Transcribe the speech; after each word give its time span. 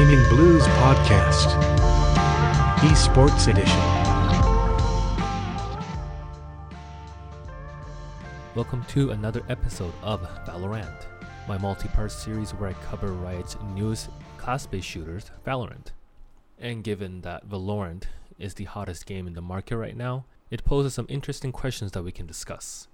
Gaming 0.00 0.26
Blues 0.30 0.62
Podcast, 0.62 1.48
Esports 2.78 3.48
Edition. 3.48 3.78
Welcome 8.54 8.82
to 8.88 9.10
another 9.10 9.42
episode 9.50 9.92
of 10.02 10.22
Valorant, 10.46 11.04
my 11.46 11.58
multi 11.58 11.88
part 11.88 12.12
series 12.12 12.52
where 12.52 12.70
I 12.70 12.72
cover 12.88 13.08
Riot's 13.08 13.58
newest 13.74 14.08
class 14.38 14.64
based 14.64 14.88
shooters, 14.88 15.30
Valorant. 15.46 15.88
And 16.58 16.82
given 16.82 17.20
that 17.20 17.46
Valorant 17.46 18.04
is 18.38 18.54
the 18.54 18.64
hottest 18.64 19.04
game 19.04 19.26
in 19.26 19.34
the 19.34 19.42
market 19.42 19.76
right 19.76 19.94
now, 19.94 20.24
it 20.50 20.64
poses 20.64 20.94
some 20.94 21.06
interesting 21.10 21.52
questions 21.52 21.92
that 21.92 22.04
we 22.04 22.10
can 22.10 22.26
discuss. 22.26 22.88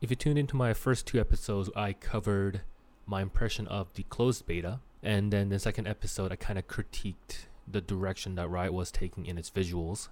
If 0.00 0.10
you 0.10 0.16
tuned 0.16 0.40
into 0.40 0.56
my 0.56 0.74
first 0.74 1.06
two 1.06 1.20
episodes, 1.20 1.70
I 1.76 1.92
covered 1.92 2.62
my 3.06 3.22
impression 3.22 3.68
of 3.68 3.94
the 3.94 4.02
closed 4.02 4.44
beta, 4.44 4.80
and 5.02 5.32
then 5.32 5.48
the 5.48 5.58
second 5.58 5.86
episode, 5.86 6.32
I 6.32 6.36
kind 6.36 6.58
of 6.58 6.66
critiqued 6.66 7.46
the 7.66 7.80
direction 7.80 8.34
that 8.36 8.48
Riot 8.48 8.72
was 8.72 8.90
taking 8.90 9.26
in 9.26 9.38
its 9.38 9.50
visuals. 9.50 10.08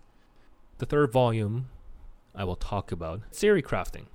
The 0.79 0.87
third 0.87 1.13
volume, 1.13 1.69
I 2.35 2.45
will 2.45 2.57
talk 2.57 2.93
about 2.93 3.23
theory 3.33 3.63
crafting. 3.63 4.07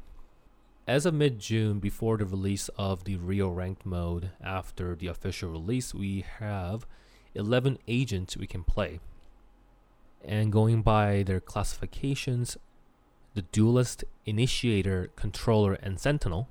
As 0.88 1.06
of 1.06 1.14
mid 1.14 1.40
June, 1.40 1.80
before 1.80 2.18
the 2.18 2.26
release 2.26 2.70
of 2.70 3.04
the 3.04 3.18
Rio 3.18 3.50
ranked 3.50 3.86
mode 3.86 4.32
after 4.44 4.96
the 4.96 5.08
official 5.08 5.50
release, 5.50 5.94
we 5.94 6.26
have 6.40 6.86
11 7.36 7.78
agents 7.88 8.38
we 8.38 8.48
can 8.48 8.64
play. 8.64 9.00
And 10.24 10.52
going 10.52 10.82
by 10.82 11.24
their 11.24 11.40
classifications, 11.40 12.58
the 13.34 13.44
Duelist, 13.44 14.04
Initiator, 14.26 15.12
Controller, 15.16 15.74
and 15.74 16.00
Sentinel, 16.00 16.50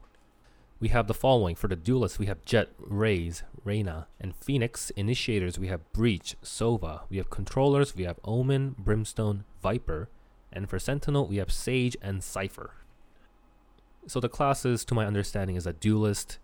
we 0.81 0.89
have 0.89 1.07
the 1.07 1.15
following. 1.15 1.55
For 1.55 1.69
the 1.69 1.77
Duelist, 1.77 2.19
we 2.19 2.27
have 2.27 2.45
Jett, 2.45 2.71
Raze, 2.79 3.43
Reyna, 3.65 4.09
and 4.19 4.35
Phoenix. 4.35 4.91
Initiators, 4.91 5.59
we 5.59 5.69
have 5.69 5.93
Breach, 5.93 6.37
Sova. 6.43 7.03
We 7.11 7.19
have 7.19 7.31
Controllers, 7.31 7.95
we 7.95 8.05
have 8.05 8.19
Omen, 8.25 8.75
Brimstone, 8.79 9.45
Viper. 9.63 10.09
And 10.53 10.69
for 10.69 10.79
Sentinel, 10.79 11.27
we 11.27 11.37
have 11.37 11.53
Sage 11.53 11.97
and 12.03 12.25
Cypher. 12.25 12.73
So 14.07 14.19
the 14.19 14.31
classes, 14.31 14.85
to 14.87 14.95
my 14.95 15.07
understanding, 15.07 15.57
is 15.57 15.65
that 15.65 15.81
Duelist 15.81 16.39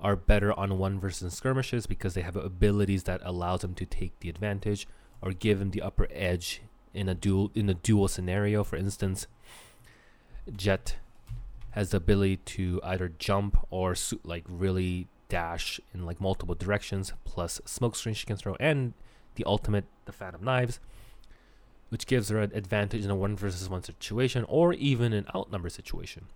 are 0.00 0.16
better 0.16 0.58
on 0.58 0.78
one 0.78 0.98
versus 0.98 1.34
skirmishes 1.34 1.86
because 1.86 2.14
they 2.14 2.22
have 2.22 2.36
abilities 2.36 3.02
that 3.02 3.20
allows 3.24 3.60
them 3.60 3.74
to 3.74 3.84
take 3.84 4.18
the 4.20 4.30
advantage 4.30 4.86
or 5.20 5.32
give 5.32 5.58
them 5.58 5.72
the 5.72 5.82
upper 5.82 6.08
edge 6.10 6.62
in 6.94 7.08
a 7.08 7.14
duel 7.14 7.50
in 7.54 7.68
a 7.68 7.74
duel 7.74 8.08
scenario. 8.08 8.64
For 8.64 8.76
instance, 8.76 9.26
Jett 10.56 10.96
has 11.72 11.90
the 11.90 11.98
ability 11.98 12.36
to 12.36 12.80
either 12.82 13.12
jump 13.18 13.56
or 13.70 13.94
like 14.24 14.44
really 14.48 15.08
dash 15.28 15.80
in 15.94 16.04
like 16.04 16.20
multiple 16.20 16.54
directions, 16.54 17.12
plus 17.24 17.60
smoke 17.64 17.96
screen 17.96 18.14
she 18.14 18.26
can 18.26 18.36
throw, 18.36 18.56
and 18.60 18.94
the 19.36 19.44
ultimate, 19.46 19.84
the 20.04 20.12
Phantom 20.12 20.42
Knives, 20.42 20.80
which 21.88 22.06
gives 22.06 22.28
her 22.28 22.38
an 22.38 22.52
advantage 22.54 23.04
in 23.04 23.10
a 23.10 23.16
one 23.16 23.36
versus 23.36 23.68
one 23.68 23.82
situation 23.82 24.44
or 24.48 24.72
even 24.74 25.12
an 25.12 25.26
outnumber 25.34 25.68
situation. 25.68 26.26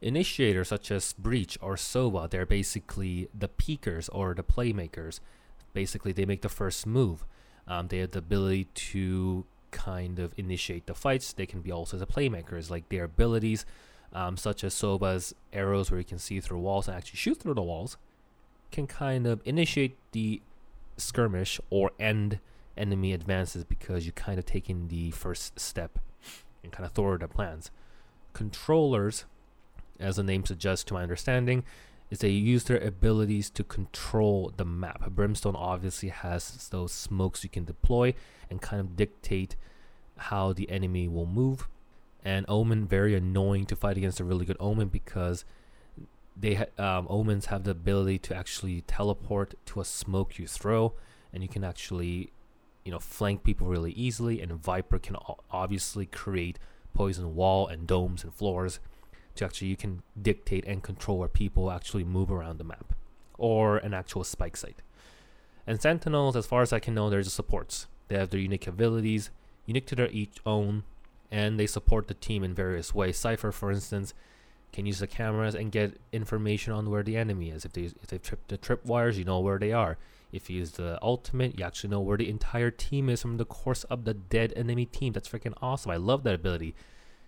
Initiators 0.00 0.68
such 0.68 0.90
as 0.92 1.12
Breach 1.12 1.58
or 1.60 1.74
Sova, 1.74 2.30
they're 2.30 2.46
basically 2.46 3.28
the 3.36 3.48
peakers 3.48 4.08
or 4.10 4.32
the 4.32 4.44
playmakers. 4.44 5.18
Basically, 5.72 6.12
they 6.12 6.24
make 6.24 6.42
the 6.42 6.48
first 6.48 6.86
move. 6.86 7.24
Um, 7.66 7.88
they 7.88 7.98
have 7.98 8.12
the 8.12 8.20
ability 8.20 8.64
to 8.74 9.44
kind 9.70 10.18
of 10.18 10.32
initiate 10.36 10.86
the 10.86 10.94
fights. 10.94 11.32
They 11.32 11.46
can 11.46 11.60
be 11.60 11.72
also 11.72 11.96
the 11.96 12.06
playmakers, 12.06 12.70
like 12.70 12.88
their 12.88 13.04
abilities, 13.04 13.66
um, 14.12 14.36
such 14.36 14.64
as 14.64 14.74
Sova's 14.74 15.34
arrows, 15.52 15.90
where 15.90 15.98
you 15.98 16.04
can 16.04 16.18
see 16.18 16.40
through 16.40 16.58
walls 16.58 16.88
and 16.88 16.96
actually 16.96 17.18
shoot 17.18 17.38
through 17.38 17.54
the 17.54 17.62
walls, 17.62 17.96
can 18.70 18.86
kind 18.86 19.26
of 19.26 19.40
initiate 19.44 19.96
the 20.12 20.40
skirmish 20.96 21.60
or 21.70 21.92
end 21.98 22.40
enemy 22.76 23.12
advances 23.12 23.64
because 23.64 24.06
you 24.06 24.12
kind 24.12 24.38
of 24.38 24.46
taking 24.46 24.88
the 24.88 25.10
first 25.10 25.58
step 25.58 25.98
and 26.62 26.72
kind 26.72 26.86
of 26.86 26.92
thwart 26.92 27.20
the 27.20 27.28
plans. 27.28 27.70
Controllers, 28.32 29.24
as 29.98 30.16
the 30.16 30.22
name 30.22 30.44
suggests, 30.44 30.84
to 30.84 30.94
my 30.94 31.02
understanding, 31.02 31.64
is 32.10 32.20
they 32.20 32.28
use 32.28 32.64
their 32.64 32.78
abilities 32.78 33.50
to 33.50 33.64
control 33.64 34.52
the 34.56 34.64
map. 34.64 35.10
Brimstone 35.10 35.56
obviously 35.56 36.08
has 36.08 36.68
those 36.68 36.92
smokes 36.92 37.44
you 37.44 37.50
can 37.50 37.64
deploy 37.64 38.14
and 38.48 38.62
kind 38.62 38.80
of 38.80 38.96
dictate 38.96 39.56
how 40.16 40.52
the 40.52 40.70
enemy 40.70 41.08
will 41.08 41.26
move. 41.26 41.68
And 42.28 42.44
Omen 42.46 42.86
very 42.86 43.14
annoying 43.14 43.64
to 43.64 43.74
fight 43.74 43.96
against 43.96 44.20
a 44.20 44.24
really 44.24 44.44
good 44.44 44.58
Omen 44.60 44.88
because 44.88 45.46
they 46.36 46.56
ha- 46.56 46.98
um, 46.98 47.06
Omens 47.08 47.46
have 47.46 47.64
the 47.64 47.70
ability 47.70 48.18
to 48.18 48.36
actually 48.36 48.82
teleport 48.82 49.54
to 49.64 49.80
a 49.80 49.84
smoke 49.86 50.38
you 50.38 50.46
throw, 50.46 50.92
and 51.32 51.42
you 51.42 51.48
can 51.48 51.64
actually, 51.64 52.30
you 52.84 52.92
know, 52.92 52.98
flank 52.98 53.44
people 53.44 53.66
really 53.66 53.92
easily. 53.92 54.42
And 54.42 54.52
Viper 54.52 54.98
can 54.98 55.16
obviously 55.50 56.04
create 56.04 56.58
poison 56.92 57.34
wall 57.34 57.66
and 57.66 57.86
domes 57.86 58.24
and 58.24 58.34
floors 58.34 58.78
to 59.36 59.46
actually 59.46 59.68
you 59.68 59.76
can 59.76 60.02
dictate 60.20 60.66
and 60.66 60.82
control 60.82 61.16
where 61.16 61.28
people 61.28 61.70
actually 61.70 62.04
move 62.04 62.30
around 62.30 62.58
the 62.58 62.64
map 62.64 62.92
or 63.38 63.78
an 63.78 63.94
actual 63.94 64.22
spike 64.22 64.58
site. 64.58 64.82
And 65.66 65.80
Sentinels, 65.80 66.36
as 66.36 66.44
far 66.44 66.60
as 66.60 66.74
I 66.74 66.78
can 66.78 66.92
know, 66.92 67.08
they're 67.08 67.22
just 67.22 67.36
supports. 67.36 67.86
They 68.08 68.18
have 68.18 68.28
their 68.28 68.38
unique 68.38 68.66
abilities, 68.66 69.30
unique 69.64 69.86
to 69.86 69.96
their 69.96 70.10
each 70.10 70.36
own, 70.44 70.84
and 71.30 71.58
they 71.58 71.66
support 71.66 72.08
the 72.08 72.14
team 72.14 72.42
in 72.42 72.54
various 72.54 72.94
ways. 72.94 73.18
Cypher, 73.18 73.52
for 73.52 73.70
instance, 73.70 74.14
can 74.72 74.86
use 74.86 74.98
the 74.98 75.06
cameras 75.06 75.54
and 75.54 75.72
get 75.72 75.98
information 76.12 76.72
on 76.72 76.90
where 76.90 77.02
the 77.02 77.16
enemy 77.16 77.50
is. 77.50 77.64
If 77.64 77.72
they 77.72 77.82
if 77.82 78.06
they 78.08 78.18
trip 78.18 78.40
the 78.48 78.56
trip 78.56 78.84
wires, 78.84 79.18
you 79.18 79.24
know 79.24 79.40
where 79.40 79.58
they 79.58 79.72
are. 79.72 79.96
If 80.30 80.50
you 80.50 80.58
use 80.58 80.72
the 80.72 80.98
ultimate, 81.02 81.58
you 81.58 81.64
actually 81.64 81.90
know 81.90 82.00
where 82.00 82.18
the 82.18 82.28
entire 82.28 82.70
team 82.70 83.08
is 83.08 83.22
from 83.22 83.38
the 83.38 83.46
course 83.46 83.84
of 83.84 84.04
the 84.04 84.12
dead 84.14 84.52
enemy 84.56 84.84
team. 84.84 85.14
That's 85.14 85.28
freaking 85.28 85.54
awesome. 85.62 85.90
I 85.90 85.96
love 85.96 86.22
that 86.24 86.34
ability. 86.34 86.74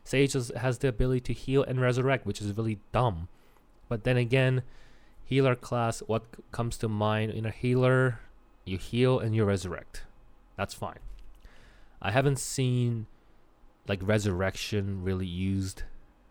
Sage 0.04 0.32
has 0.32 0.78
the 0.78 0.88
ability 0.88 1.20
to 1.20 1.32
heal 1.32 1.62
and 1.62 1.80
resurrect, 1.80 2.26
which 2.26 2.42
is 2.42 2.56
really 2.56 2.78
dumb. 2.92 3.28
But 3.88 4.04
then 4.04 4.16
again, 4.16 4.62
healer 5.24 5.54
class, 5.54 6.00
what 6.00 6.24
comes 6.52 6.76
to 6.78 6.88
mind 6.88 7.32
in 7.32 7.46
a 7.46 7.50
healer? 7.50 8.20
You 8.64 8.76
heal 8.76 9.18
and 9.18 9.34
you 9.34 9.44
resurrect. 9.44 10.04
That's 10.56 10.74
fine. 10.74 10.98
I 12.02 12.10
haven't 12.10 12.38
seen 12.38 13.06
like 13.88 14.00
resurrection 14.02 15.02
really 15.02 15.26
used 15.26 15.82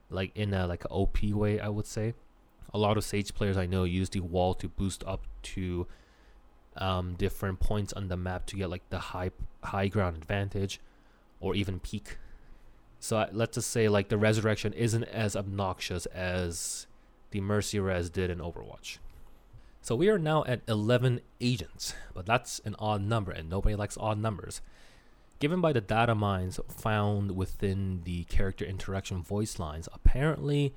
like 0.09 0.31
in 0.35 0.53
a 0.53 0.67
like 0.67 0.85
an 0.85 0.91
OP 0.91 1.23
way, 1.23 1.59
I 1.59 1.69
would 1.69 1.87
say. 1.87 2.13
A 2.73 2.77
lot 2.77 2.97
of 2.97 3.03
Sage 3.03 3.33
players 3.33 3.57
I 3.57 3.65
know 3.65 3.83
use 3.83 4.09
the 4.09 4.19
wall 4.19 4.53
to 4.55 4.67
boost 4.67 5.03
up 5.05 5.25
to 5.41 5.87
um, 6.77 7.15
different 7.15 7.59
points 7.59 7.93
on 7.93 8.07
the 8.07 8.17
map 8.17 8.45
to 8.47 8.55
get 8.55 8.69
like 8.69 8.87
the 8.89 8.99
high 8.99 9.31
high 9.63 9.87
ground 9.87 10.17
advantage 10.17 10.79
or 11.39 11.55
even 11.55 11.79
peak 11.79 12.17
so 12.99 13.27
let's 13.31 13.55
just 13.55 13.69
say 13.69 13.87
like 13.87 14.09
the 14.09 14.17
resurrection 14.17 14.73
isn't 14.73 15.05
as 15.05 15.35
obnoxious 15.35 16.05
as 16.07 16.85
the 17.31 17.41
mercy 17.41 17.79
res 17.79 18.09
did 18.09 18.29
in 18.29 18.39
Overwatch. 18.39 18.97
So 19.81 19.95
we 19.95 20.09
are 20.09 20.19
now 20.19 20.43
at 20.45 20.61
11 20.67 21.21
agents, 21.39 21.95
but 22.13 22.25
that's 22.25 22.59
an 22.65 22.75
odd 22.77 23.01
number 23.01 23.31
and 23.31 23.49
nobody 23.49 23.75
likes 23.75 23.97
odd 23.97 24.19
numbers. 24.19 24.61
Given 25.39 25.61
by 25.61 25.71
the 25.71 25.81
data 25.81 26.15
mines 26.15 26.59
found 26.67 27.31
within 27.31 28.01
the 28.03 28.25
character 28.25 28.65
interaction 28.65 29.23
voice 29.23 29.57
lines, 29.57 29.87
apparently 29.93 30.73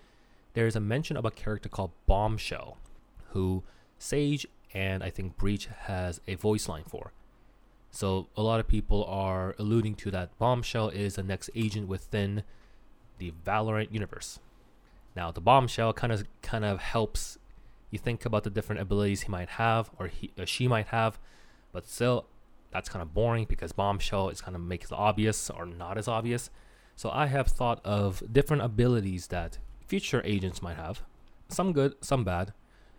there 0.55 0.69
is 0.69 0.77
a 0.77 0.81
mention 0.81 1.17
of 1.17 1.25
a 1.25 1.33
character 1.33 1.69
called 1.69 1.91
Bombshell, 2.07 2.79
who 3.31 3.65
Sage 3.99 4.47
and 4.73 5.03
I 5.03 5.11
think 5.11 5.37
Breach 5.37 5.67
has 5.87 6.21
a 6.29 6.37
voice 6.37 6.69
line 6.69 6.85
for. 6.85 7.13
So 7.91 8.29
a 8.37 8.43
lot 8.43 8.61
of 8.61 8.69
people 8.69 9.05
are 9.05 9.55
alluding 9.59 9.97
to 9.97 10.11
that 10.13 10.39
Bombshell 10.39 10.91
is 10.91 11.17
the 11.17 11.23
next 11.23 11.51
agent 11.57 11.89
within 11.89 12.45
the 13.19 13.33
Valorant 13.45 13.93
universe. 13.93 14.39
Now 15.17 15.33
the 15.33 15.41
Bombshell 15.41 15.93
kind 15.93 16.13
of 16.13 16.25
kind 16.41 16.65
of 16.65 16.79
helps 16.81 17.37
you 17.91 17.99
think 17.99 18.25
about 18.25 18.45
the 18.45 18.51
different 18.51 18.81
abilities 18.81 19.23
he 19.23 19.29
might 19.29 19.51
have 19.51 19.91
or 19.99 20.07
he 20.07 20.33
or 20.39 20.47
she 20.47 20.69
might 20.69 20.87
have, 20.87 21.19
but 21.73 21.87
still 21.87 22.27
that's 22.73 22.89
kind 22.89 23.03
of 23.03 23.15
boring 23.15 23.47
because 23.49 23.73
Bombshell 23.73 24.31
is 24.31 24.41
kind 24.41 24.57
of 24.57 24.63
makes 24.63 24.91
it 24.91 24.95
obvious 24.95 25.51
or 25.51 25.67
not 25.67 25.99
as 25.99 26.09
obvious. 26.09 26.51
So 26.97 27.11
I 27.11 27.27
have 27.27 27.49
thought 27.49 27.81
of 27.85 28.23
different 28.33 28.63
abilities 28.63 29.29
that 29.29 29.59
future 29.87 30.23
agents 30.25 30.63
might 30.63 30.77
have, 30.77 31.03
some 31.49 31.73
good, 31.73 31.95
some 32.01 32.25
bad. 32.25 32.53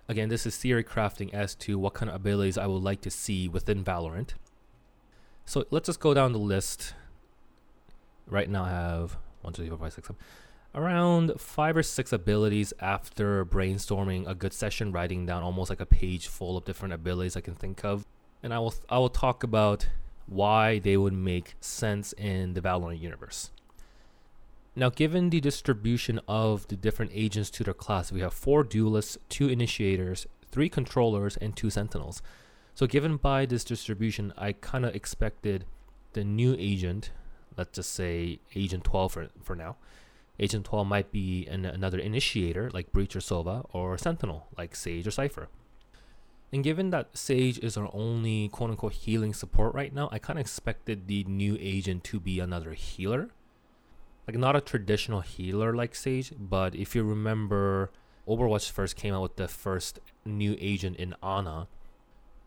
Again, 0.08 0.30
this 0.30 0.46
is 0.46 0.58
theory 0.58 0.84
crafting 0.84 1.34
as 1.34 1.56
to 1.56 1.80
what 1.80 1.94
kind 1.94 2.10
of 2.10 2.16
abilities 2.16 2.58
I 2.58 2.68
would 2.68 2.84
like 2.84 3.02
to 3.02 3.10
see 3.10 3.48
within 3.48 3.84
Valorant. 3.84 4.32
So 5.46 5.66
let's 5.72 5.88
just 5.88 6.00
go 6.00 6.14
down 6.14 6.34
the 6.34 6.40
list. 6.40 6.94
Right 8.28 8.50
now 8.50 8.66
I 8.66 8.70
have 8.70 9.18
one, 9.42 9.54
two, 9.54 9.62
three, 9.62 9.70
four, 9.70 9.78
five, 9.78 9.94
six, 9.94 10.08
seven. 10.08 10.22
Around 10.76 11.40
five 11.40 11.78
or 11.78 11.84
six 11.84 12.12
abilities 12.12 12.74
after 12.80 13.46
brainstorming 13.46 14.28
a 14.28 14.34
good 14.34 14.54
session, 14.54 14.92
writing 14.92 15.26
down 15.26 15.44
almost 15.44 15.70
like 15.70 15.82
a 15.82 15.86
page 15.86 16.28
full 16.28 16.58
of 16.58 16.66
different 16.66 16.94
abilities 16.94 17.38
I 17.38 17.42
can 17.42 17.54
think 17.54 17.86
of. 17.86 18.06
And 18.44 18.54
I 18.54 18.60
will 18.60 18.76
I 18.90 19.00
will 19.00 19.10
talk 19.10 19.42
about 19.44 19.88
why 20.28 20.80
they 20.80 20.98
would 20.98 21.14
make 21.14 21.56
sense 21.62 22.14
in 22.14 22.54
the 22.54 22.62
Valorant 22.62 23.00
universe. 23.00 23.50
Now, 24.76 24.90
given 24.90 25.30
the 25.30 25.40
distribution 25.40 26.20
of 26.28 26.68
the 26.68 26.76
different 26.76 27.12
agents 27.14 27.50
to 27.52 27.64
their 27.64 27.76
class, 27.76 28.12
we 28.12 28.22
have 28.22 28.34
four 28.34 28.64
duelists, 28.64 29.18
two 29.30 29.48
initiators, 29.48 30.26
three 30.52 30.68
controllers, 30.68 31.38
and 31.38 31.56
two 31.56 31.70
sentinels. 31.70 32.22
So 32.74 32.88
given 32.88 33.18
by 33.18 33.46
this 33.46 33.64
distribution, 33.64 34.34
I 34.36 34.54
kind 34.54 34.84
of 34.84 34.96
expected 34.96 35.66
the 36.14 36.24
new 36.24 36.56
agent, 36.58 37.12
let's 37.56 37.76
just 37.76 37.94
say 37.94 38.40
Agent 38.56 38.84
12 38.84 39.12
for, 39.12 39.28
for 39.44 39.56
now. 39.56 39.76
Agent 40.40 40.66
12 40.66 40.88
might 40.88 41.12
be 41.12 41.46
an, 41.48 41.66
another 41.66 42.00
initiator 42.00 42.72
like 42.74 42.92
Breach 42.92 43.16
or 43.16 43.20
Sova, 43.20 43.68
or 43.74 43.96
Sentinel 44.00 44.48
like 44.58 44.76
Sage 44.76 45.06
or 45.06 45.12
Cypher. 45.12 45.50
And 46.54 46.64
given 46.64 46.92
that 46.92 47.18
Sage 47.18 47.58
is 47.58 47.78
our 47.78 47.90
only 47.94 48.48
quote 48.48 48.70
unquote 48.70 48.94
healing 48.94 49.34
support 49.34 49.74
right 49.74 49.92
now, 49.92 50.08
I 50.12 50.20
kind 50.20 50.38
of 50.38 50.42
expected 50.42 51.08
the 51.08 51.24
new 51.24 51.58
agent 51.60 52.04
to 52.06 52.20
be 52.20 52.40
another 52.40 52.74
healer. 52.74 53.32
Like, 54.28 54.38
not 54.38 54.56
a 54.56 54.62
traditional 54.62 55.22
healer 55.22 55.74
like 55.74 55.96
Sage, 55.96 56.32
but 56.40 56.76
if 56.76 56.94
you 56.94 57.04
remember, 57.04 57.90
Overwatch 58.28 58.70
first 58.70 58.96
came 58.96 59.16
out 59.16 59.24
with 59.24 59.36
the 59.36 59.48
first 59.48 60.00
new 60.26 60.56
agent 60.62 60.98
in 60.98 61.16
Ana, 61.24 61.68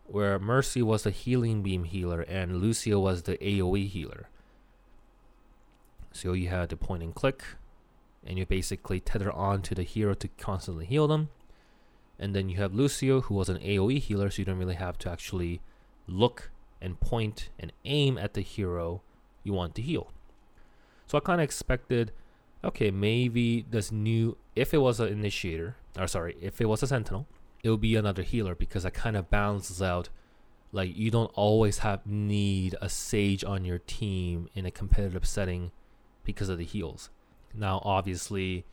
where 0.06 0.38
Mercy 0.38 0.82
was 0.82 1.02
the 1.02 1.10
healing 1.10 1.64
beam 1.64 1.82
healer 1.82 2.20
and 2.20 2.58
Lucio 2.58 3.00
was 3.00 3.24
the 3.24 3.36
AoE 3.38 3.88
healer. 3.88 4.28
So 6.12 6.32
you 6.32 6.48
had 6.48 6.68
the 6.68 6.76
point 6.76 7.02
and 7.02 7.12
click, 7.12 7.42
and 8.24 8.38
you 8.38 8.46
basically 8.46 9.00
tether 9.00 9.32
on 9.32 9.62
to 9.62 9.74
the 9.74 9.82
hero 9.82 10.14
to 10.14 10.28
constantly 10.28 10.86
heal 10.86 11.08
them. 11.08 11.28
And 12.18 12.34
then 12.34 12.48
you 12.48 12.56
have 12.56 12.74
Lucio, 12.74 13.22
who 13.22 13.34
was 13.34 13.48
an 13.48 13.58
AoE 13.58 13.98
healer, 13.98 14.30
so 14.30 14.40
you 14.40 14.44
don't 14.44 14.58
really 14.58 14.74
have 14.74 14.98
to 14.98 15.10
actually 15.10 15.60
look 16.06 16.50
and 16.80 16.98
point 17.00 17.50
and 17.58 17.72
aim 17.84 18.16
at 18.16 18.34
the 18.34 18.40
hero 18.40 19.02
you 19.42 19.52
want 19.52 19.74
to 19.74 19.82
heal. 19.82 20.12
So 21.06 21.18
I 21.18 21.20
kind 21.20 21.40
of 21.40 21.44
expected, 21.44 22.12
okay, 22.64 22.90
maybe 22.90 23.66
this 23.70 23.92
new, 23.92 24.36
if 24.54 24.74
it 24.74 24.78
was 24.78 24.98
an 24.98 25.08
initiator, 25.08 25.76
or 25.98 26.06
sorry, 26.06 26.36
if 26.40 26.60
it 26.60 26.66
was 26.66 26.82
a 26.82 26.86
sentinel, 26.86 27.26
it 27.62 27.70
will 27.70 27.76
be 27.76 27.96
another 27.96 28.22
healer 28.22 28.54
because 28.54 28.82
that 28.82 28.94
kind 28.94 29.16
of 29.16 29.30
balances 29.30 29.82
out 29.82 30.08
like 30.72 30.96
you 30.96 31.10
don't 31.10 31.30
always 31.34 31.78
have 31.78 32.06
need 32.06 32.74
a 32.80 32.88
sage 32.88 33.44
on 33.44 33.64
your 33.64 33.78
team 33.78 34.48
in 34.54 34.66
a 34.66 34.70
competitive 34.70 35.26
setting 35.26 35.70
because 36.24 36.48
of 36.48 36.58
the 36.58 36.64
heals. 36.64 37.08
Now 37.54 37.80
obviously 37.84 38.64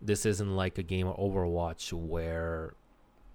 this 0.00 0.26
isn't 0.26 0.56
like 0.56 0.78
a 0.78 0.82
game 0.82 1.06
of 1.06 1.16
Overwatch 1.16 1.92
where 1.92 2.74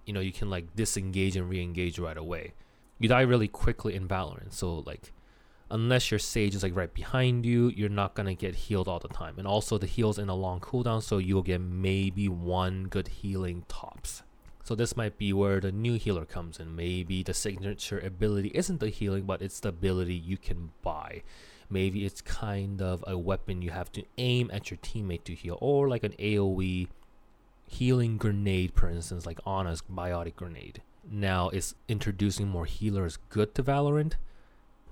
you 0.06 0.14
know 0.14 0.20
you 0.20 0.32
can 0.32 0.50
like 0.50 0.76
disengage 0.76 1.36
and 1.36 1.50
re-engage 1.50 2.00
right 2.00 2.18
away. 2.18 2.54
You 3.00 3.10
die 3.10 3.22
really 3.22 3.48
quickly 3.48 3.96
in 3.96 4.08
Valorant. 4.08 4.54
So 4.54 4.80
like 4.86 5.12
unless 5.70 6.12
your 6.12 6.20
sage 6.20 6.56
is 6.56 6.64
like 6.64 6.76
right 6.76 6.94
behind 6.94 7.46
you, 7.46 7.70
you're 7.70 7.90
not 7.90 8.14
gonna 8.14 8.36
get 8.36 8.56
healed 8.56 8.88
all 8.88 9.00
the 9.00 9.08
time. 9.08 9.36
And 9.38 9.48
also 9.48 9.78
the 9.78 9.88
heals 9.88 10.20
in 10.20 10.30
a 10.30 10.36
long 10.36 10.60
cooldown, 10.60 11.02
so 11.02 11.18
you'll 11.18 11.42
get 11.42 11.62
maybe 11.62 12.30
one 12.30 12.86
good 12.86 13.08
healing 13.08 13.66
tops. 13.68 14.24
So 14.64 14.76
this 14.76 14.96
might 14.96 15.18
be 15.18 15.34
where 15.34 15.60
the 15.60 15.74
new 15.74 15.96
healer 15.96 16.26
comes 16.26 16.60
in. 16.60 16.76
Maybe 16.76 17.22
the 17.22 17.34
signature 17.34 18.00
ability 18.00 18.52
isn't 18.54 18.80
the 18.80 18.90
healing, 18.90 19.24
but 19.24 19.42
it's 19.42 19.60
the 19.60 19.70
ability 19.70 20.14
you 20.14 20.38
can 20.38 20.72
buy. 20.82 21.24
Maybe 21.74 22.06
it's 22.06 22.22
kind 22.22 22.82
of 22.82 23.04
a 23.08 23.18
weapon 23.18 23.64
you 23.64 23.72
have 23.72 23.92
to 23.94 24.04
aim 24.20 24.52
at 24.54 24.70
your 24.70 24.78
teammate 24.78 25.24
to 25.24 25.34
heal, 25.34 25.58
or 25.60 25.90
like 25.90 26.04
an 26.04 26.14
AoE 26.20 26.88
healing 27.68 28.18
grenade, 28.18 28.74
for 28.76 28.88
instance, 28.88 29.26
like 29.26 29.40
Ana's 29.46 29.82
biotic 29.82 30.36
grenade. 30.36 30.84
Now, 31.10 31.50
is 31.50 31.74
introducing 31.88 32.48
more 32.48 32.66
healers 32.66 33.18
good 33.30 33.56
to 33.56 33.64
Valorant? 33.64 34.14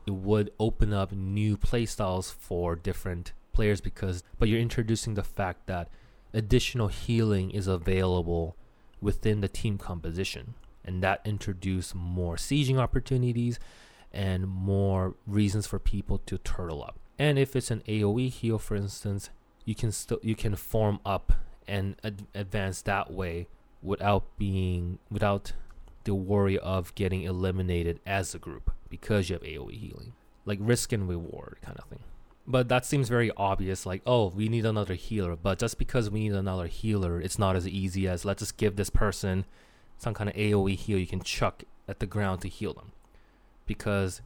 It 0.07 0.15
would 0.15 0.51
open 0.59 0.91
up 0.91 1.11
new 1.11 1.55
playstyles 1.55 2.33
for 2.33 2.75
different 2.75 3.33
players 3.53 3.79
because, 3.79 4.23
but 4.39 4.49
you're 4.49 4.59
introducing 4.59 5.13
the 5.13 5.23
fact 5.23 5.67
that 5.67 5.87
additional 6.33 6.87
healing 6.87 7.51
is 7.51 7.67
available 7.67 8.55
within 8.99 9.41
the 9.41 9.47
team 9.47 9.77
composition. 9.77 10.55
And 10.83 11.03
that 11.03 11.21
introduced 11.25 11.93
more 11.93 12.37
sieging 12.37 12.79
opportunities 12.79 13.59
and 14.13 14.47
more 14.47 15.15
reasons 15.25 15.67
for 15.67 15.79
people 15.79 16.19
to 16.19 16.37
turtle 16.39 16.83
up. 16.83 16.99
And 17.17 17.37
if 17.37 17.55
it's 17.55 17.71
an 17.71 17.81
AoE 17.87 18.29
heal, 18.29 18.57
for 18.57 18.75
instance, 18.75 19.29
you 19.65 19.75
can 19.75 19.91
still 19.91 20.19
you 20.23 20.35
can 20.35 20.55
form 20.55 20.99
up 21.05 21.33
and 21.67 21.95
ad- 22.03 22.27
advance 22.33 22.81
that 22.81 23.11
way 23.11 23.47
without 23.81 24.25
being 24.37 24.99
without 25.09 25.53
the 26.03 26.15
worry 26.15 26.57
of 26.57 26.93
getting 26.95 27.21
eliminated 27.21 27.99
as 28.05 28.33
a 28.33 28.39
group 28.39 28.71
because 28.89 29.29
you 29.29 29.35
have 29.35 29.43
AoE 29.43 29.77
healing, 29.77 30.13
like 30.45 30.59
risk 30.61 30.91
and 30.91 31.07
reward 31.07 31.57
kind 31.61 31.77
of 31.77 31.85
thing. 31.85 31.99
But 32.47 32.69
that 32.69 32.85
seems 32.85 33.07
very 33.07 33.31
obvious, 33.37 33.85
like, 33.85 34.01
oh, 34.05 34.29
we 34.29 34.49
need 34.49 34.65
another 34.65 34.95
healer. 34.95 35.35
But 35.35 35.59
just 35.59 35.77
because 35.77 36.09
we 36.09 36.21
need 36.21 36.33
another 36.33 36.65
healer, 36.65 37.21
it's 37.21 37.37
not 37.37 37.55
as 37.55 37.67
easy 37.67 38.07
as 38.07 38.25
let's 38.25 38.39
just 38.39 38.57
give 38.57 38.75
this 38.75 38.89
person 38.89 39.45
some 39.97 40.13
kind 40.13 40.29
of 40.29 40.35
AoE 40.35 40.75
heal 40.75 40.97
you 40.97 41.05
can 41.05 41.21
chuck 41.21 41.63
at 41.87 41.99
the 41.99 42.07
ground 42.07 42.41
to 42.41 42.47
heal 42.47 42.73
them. 42.73 42.91
Because 43.71 44.21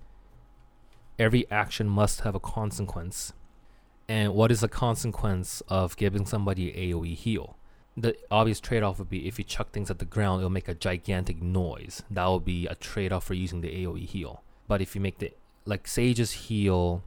every 1.20 1.46
action 1.52 1.88
must 1.88 2.22
have 2.22 2.34
a 2.34 2.40
consequence. 2.40 3.32
And 4.10 4.34
what 4.34 4.52
is 4.52 4.62
the 4.62 4.68
consequence 4.68 5.62
of 5.68 5.96
giving 5.98 6.26
somebody 6.26 6.72
AoE 6.74 7.14
heal? 7.14 7.58
The 7.96 8.16
obvious 8.32 8.60
trade 8.60 8.82
off 8.82 8.98
would 8.98 9.12
be 9.12 9.28
if 9.28 9.38
you 9.38 9.46
chuck 9.46 9.72
things 9.72 9.92
at 9.92 10.00
the 10.00 10.06
ground, 10.06 10.40
it'll 10.40 10.50
make 10.50 10.68
a 10.68 10.74
gigantic 10.74 11.44
noise. 11.44 12.02
That 12.10 12.26
would 12.26 12.44
be 12.44 12.66
a 12.66 12.74
trade 12.74 13.14
off 13.14 13.26
for 13.26 13.36
using 13.36 13.62
the 13.62 13.70
AoE 13.70 14.08
heal. 14.08 14.42
But 14.68 14.82
if 14.82 14.96
you 14.96 15.02
make 15.02 15.20
the 15.20 15.32
like 15.64 15.88
Sage's 15.88 16.32
heal 16.32 17.04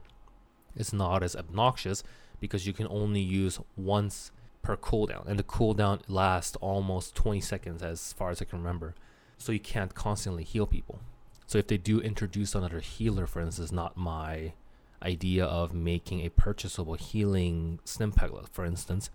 is 0.77 0.93
not 0.93 1.21
as 1.21 1.35
obnoxious 1.35 2.03
because 2.39 2.65
you 2.65 2.71
can 2.71 2.87
only 2.87 3.19
use 3.19 3.59
once 3.75 4.31
per 4.61 4.77
cooldown, 4.77 5.27
and 5.27 5.37
the 5.37 5.43
cooldown 5.43 5.99
lasts 6.07 6.55
almost 6.61 7.15
20 7.15 7.41
seconds 7.41 7.83
as 7.83 8.13
far 8.13 8.29
as 8.29 8.41
I 8.41 8.45
can 8.45 8.59
remember. 8.59 8.95
So 9.37 9.51
you 9.51 9.59
can't 9.59 9.93
constantly 9.93 10.45
heal 10.45 10.67
people. 10.67 11.01
So 11.49 11.57
if 11.57 11.65
they 11.65 11.79
do 11.79 11.99
introduce 11.99 12.53
another 12.53 12.79
healer, 12.79 13.25
for 13.25 13.41
instance, 13.41 13.71
not 13.71 13.97
my 13.97 14.53
idea 15.01 15.45
of 15.45 15.73
making 15.73 16.19
a 16.19 16.29
purchasable 16.29 16.93
healing 16.93 17.79
Stimpak, 17.85 18.47
for 18.49 18.65
instance, 18.65 19.09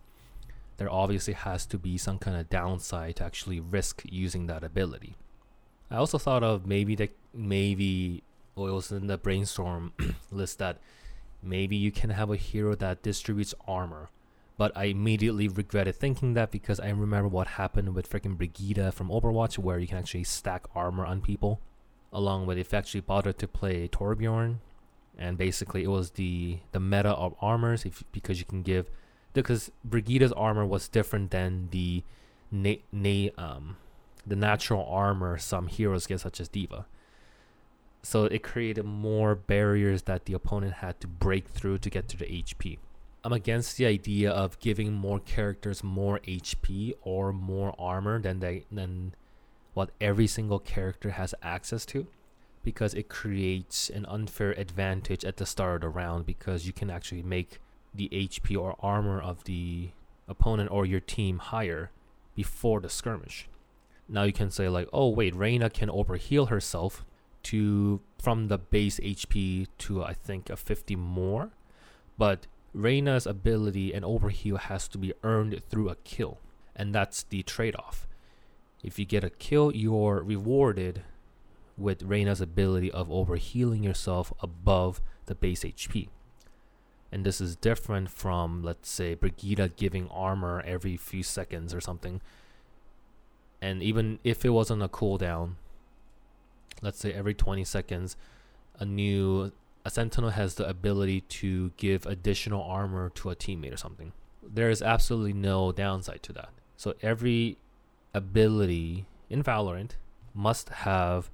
there 0.77 0.91
obviously 0.91 1.35
has 1.35 1.65
to 1.67 1.79
be 1.79 1.97
some 1.97 2.19
kind 2.19 2.37
of 2.37 2.51
downside 2.51 3.15
to 3.17 3.25
actually 3.25 3.61
risk 3.61 4.03
using 4.05 4.49
that 4.49 4.65
ability. 4.65 5.15
I 5.89 5.95
also 5.99 6.19
thought 6.19 6.43
of 6.43 6.67
maybe 6.67 6.97
that 6.97 7.17
maybe 7.33 8.25
well, 8.57 8.75
was 8.75 8.91
in 8.91 9.07
the 9.07 9.17
brainstorm 9.17 9.93
list 10.33 10.59
that 10.59 10.79
maybe 11.41 11.77
you 11.77 11.93
can 11.93 12.11
have 12.11 12.33
a 12.33 12.37
hero 12.37 12.75
that 12.75 13.05
distributes 13.05 13.55
armor. 13.69 14.11
But 14.57 14.77
I 14.77 14.87
immediately 14.87 15.47
regretted 15.47 15.95
thinking 15.95 16.35
that 16.35 16.51
because 16.51 16.81
I 16.81 16.89
remember 16.91 17.29
what 17.29 17.47
happened 17.47 17.95
with 17.95 18.11
freaking 18.11 18.37
Brigitte 18.37 18.93
from 18.93 19.09
Overwatch, 19.09 19.57
where 19.57 19.79
you 19.79 19.87
can 19.87 19.99
actually 19.99 20.25
stack 20.25 20.67
armor 20.75 21.07
on 21.07 21.21
people. 21.21 21.61
Along 22.15 22.47
with 22.47 22.59
if 22.59 22.73
actually 22.73 23.01
bothered 23.01 23.39
to 23.39 23.49
play 23.49 23.89
Torbjorn, 23.89 24.59
and 25.19 25.37
basically 25.37 25.83
it 25.83 25.89
was 25.89 26.13
the 26.13 26.61
the 26.73 26.81
meta 26.81 27.11
of 27.11 27.35
armors, 27.41 27.85
if 27.85 28.05
because 28.13 28.39
you 28.39 28.45
can 28.47 28.63
give 28.63 28.89
because 29.33 29.71
Brigitte's 29.85 30.33
armor 30.33 30.65
was 30.65 30.89
different 30.89 31.33
than 31.33 31.69
the 31.71 32.05
na- 32.51 32.85
na- 32.93 33.35
um 33.37 33.77
the 34.27 34.37
natural 34.37 34.87
armor 34.89 35.37
some 35.37 35.67
heroes 35.67 36.07
get, 36.07 36.21
such 36.21 36.41
as 36.41 36.49
D.Va 36.49 36.87
so 38.05 38.25
it 38.27 38.43
created 38.43 38.85
more 38.85 39.35
barriers 39.35 40.03
that 40.03 40.27
the 40.27 40.35
opponent 40.35 40.75
had 40.75 41.01
to 41.01 41.07
break 41.07 41.49
through 41.49 41.79
to 41.79 41.89
get 41.89 42.07
to 42.07 42.19
the 42.19 42.27
HP. 42.27 42.79
I'm 43.25 43.33
against 43.33 43.79
the 43.79 43.87
idea 43.87 44.31
of 44.31 44.61
giving 44.61 44.93
more 44.93 45.19
characters 45.19 45.83
more 45.83 46.21
HP 46.21 46.93
or 47.01 47.33
more 47.33 47.75
armor 47.79 48.21
than 48.21 48.41
they 48.41 48.67
than 48.71 49.15
what 49.75 49.91
every 50.01 50.27
single 50.27 50.59
character 50.59 51.11
has 51.11 51.35
access 51.43 51.85
to 51.87 52.07
because 52.63 52.95
it 52.95 53.09
creates 53.09 53.91
an 53.91 54.07
unfair 54.07 54.53
advantage 54.53 55.25
at 55.25 55.37
the 55.37 55.45
start 55.45 55.77
of 55.77 55.81
the 55.83 55.89
round 55.91 56.25
because 56.25 56.67
you 56.67 56.73
can 56.73 56.91
actually 56.91 57.23
make 57.23 57.59
the 57.95 58.09
HP 58.09 58.59
or 58.59 58.77
armor 58.81 59.21
of 59.21 59.45
the 59.45 59.91
opponent 60.27 60.71
or 60.71 60.87
your 60.87 61.01
team 61.01 61.39
higher 61.39 61.91
before 62.35 62.81
the 62.81 62.89
skirmish. 62.89 63.49
Now 64.09 64.23
you 64.25 64.33
can 64.33 64.51
say 64.51 64.69
like, 64.69 64.89
"Oh 64.93 65.09
wait, 65.09 65.35
Reyna 65.35 65.71
can 65.71 65.89
overheal 65.89 66.49
herself 66.49 67.05
to 67.45 68.01
from 68.19 68.49
the 68.49 68.59
base 68.59 68.99
HP 69.01 69.69
to 69.79 70.03
I 70.03 70.15
think 70.15 70.51
a 70.51 70.57
50 70.57 70.97
more, 70.97 71.51
but 72.19 72.47
Reyna's 72.73 73.27
ability 73.27 73.95
and 73.95 74.05
overheal 74.05 74.59
has 74.59 74.89
to 74.89 74.99
be 74.99 75.13
earned 75.23 75.63
through 75.69 75.91
a 75.91 75.97
kill, 75.97 76.39
and 76.75 76.95
that's 76.95 77.23
the 77.23 77.43
trade-off. 77.43 78.09
If 78.85 78.99
you 78.99 79.05
get 79.05 79.25
a 79.25 79.31
kill, 79.31 79.75
you're 79.75 80.23
rewarded 80.23 81.03
with 81.77 82.03
Reyna's 82.03 82.41
ability 82.41 82.93
of 82.93 83.09
overhealing 83.09 83.83
yourself 83.83 84.33
above 84.41 85.01
the 85.27 85.35
base 85.35 85.65
HP. 85.65 86.09
And 87.11 87.25
this 87.25 87.41
is 87.41 87.57
different 87.57 88.11
from, 88.11 88.63
let's 88.63 88.91
say, 88.91 89.15
Brigitte 89.15 89.77
giving 89.77 90.09
armor 90.09 90.63
every 90.67 90.97
few 90.97 91.23
seconds 91.23 91.73
or 91.73 91.81
something. 91.81 92.21
And 93.63 93.83
even 93.83 94.19
if 94.23 94.45
it 94.45 94.51
wasn't 94.51 94.83
a 94.83 94.89
cooldown, 94.89 95.55
let's 96.83 96.99
say 96.99 97.13
every 97.13 97.35
20 97.35 97.65
seconds, 97.65 98.17
a 98.79 98.85
new 98.85 99.53
a 99.87 99.91
sentinel 99.91 100.31
has 100.31 100.55
the 100.55 100.67
ability 100.69 101.21
to 101.21 101.71
give 101.77 102.07
additional 102.07 102.63
armor 102.63 103.11
to 103.11 103.31
a 103.31 103.37
teammate 103.37 103.73
or 103.73 103.77
something. 103.77 104.13
There 104.43 104.71
is 104.71 104.81
absolutely 104.81 105.35
no 105.35 105.73
downside 105.73 106.23
to 106.25 106.33
that. 106.33 106.51
So 106.77 106.95
every 107.03 107.59
ability 108.15 109.07
in 109.29 109.43
Valorant 109.43 109.93
must 110.33 110.69
have 110.71 111.31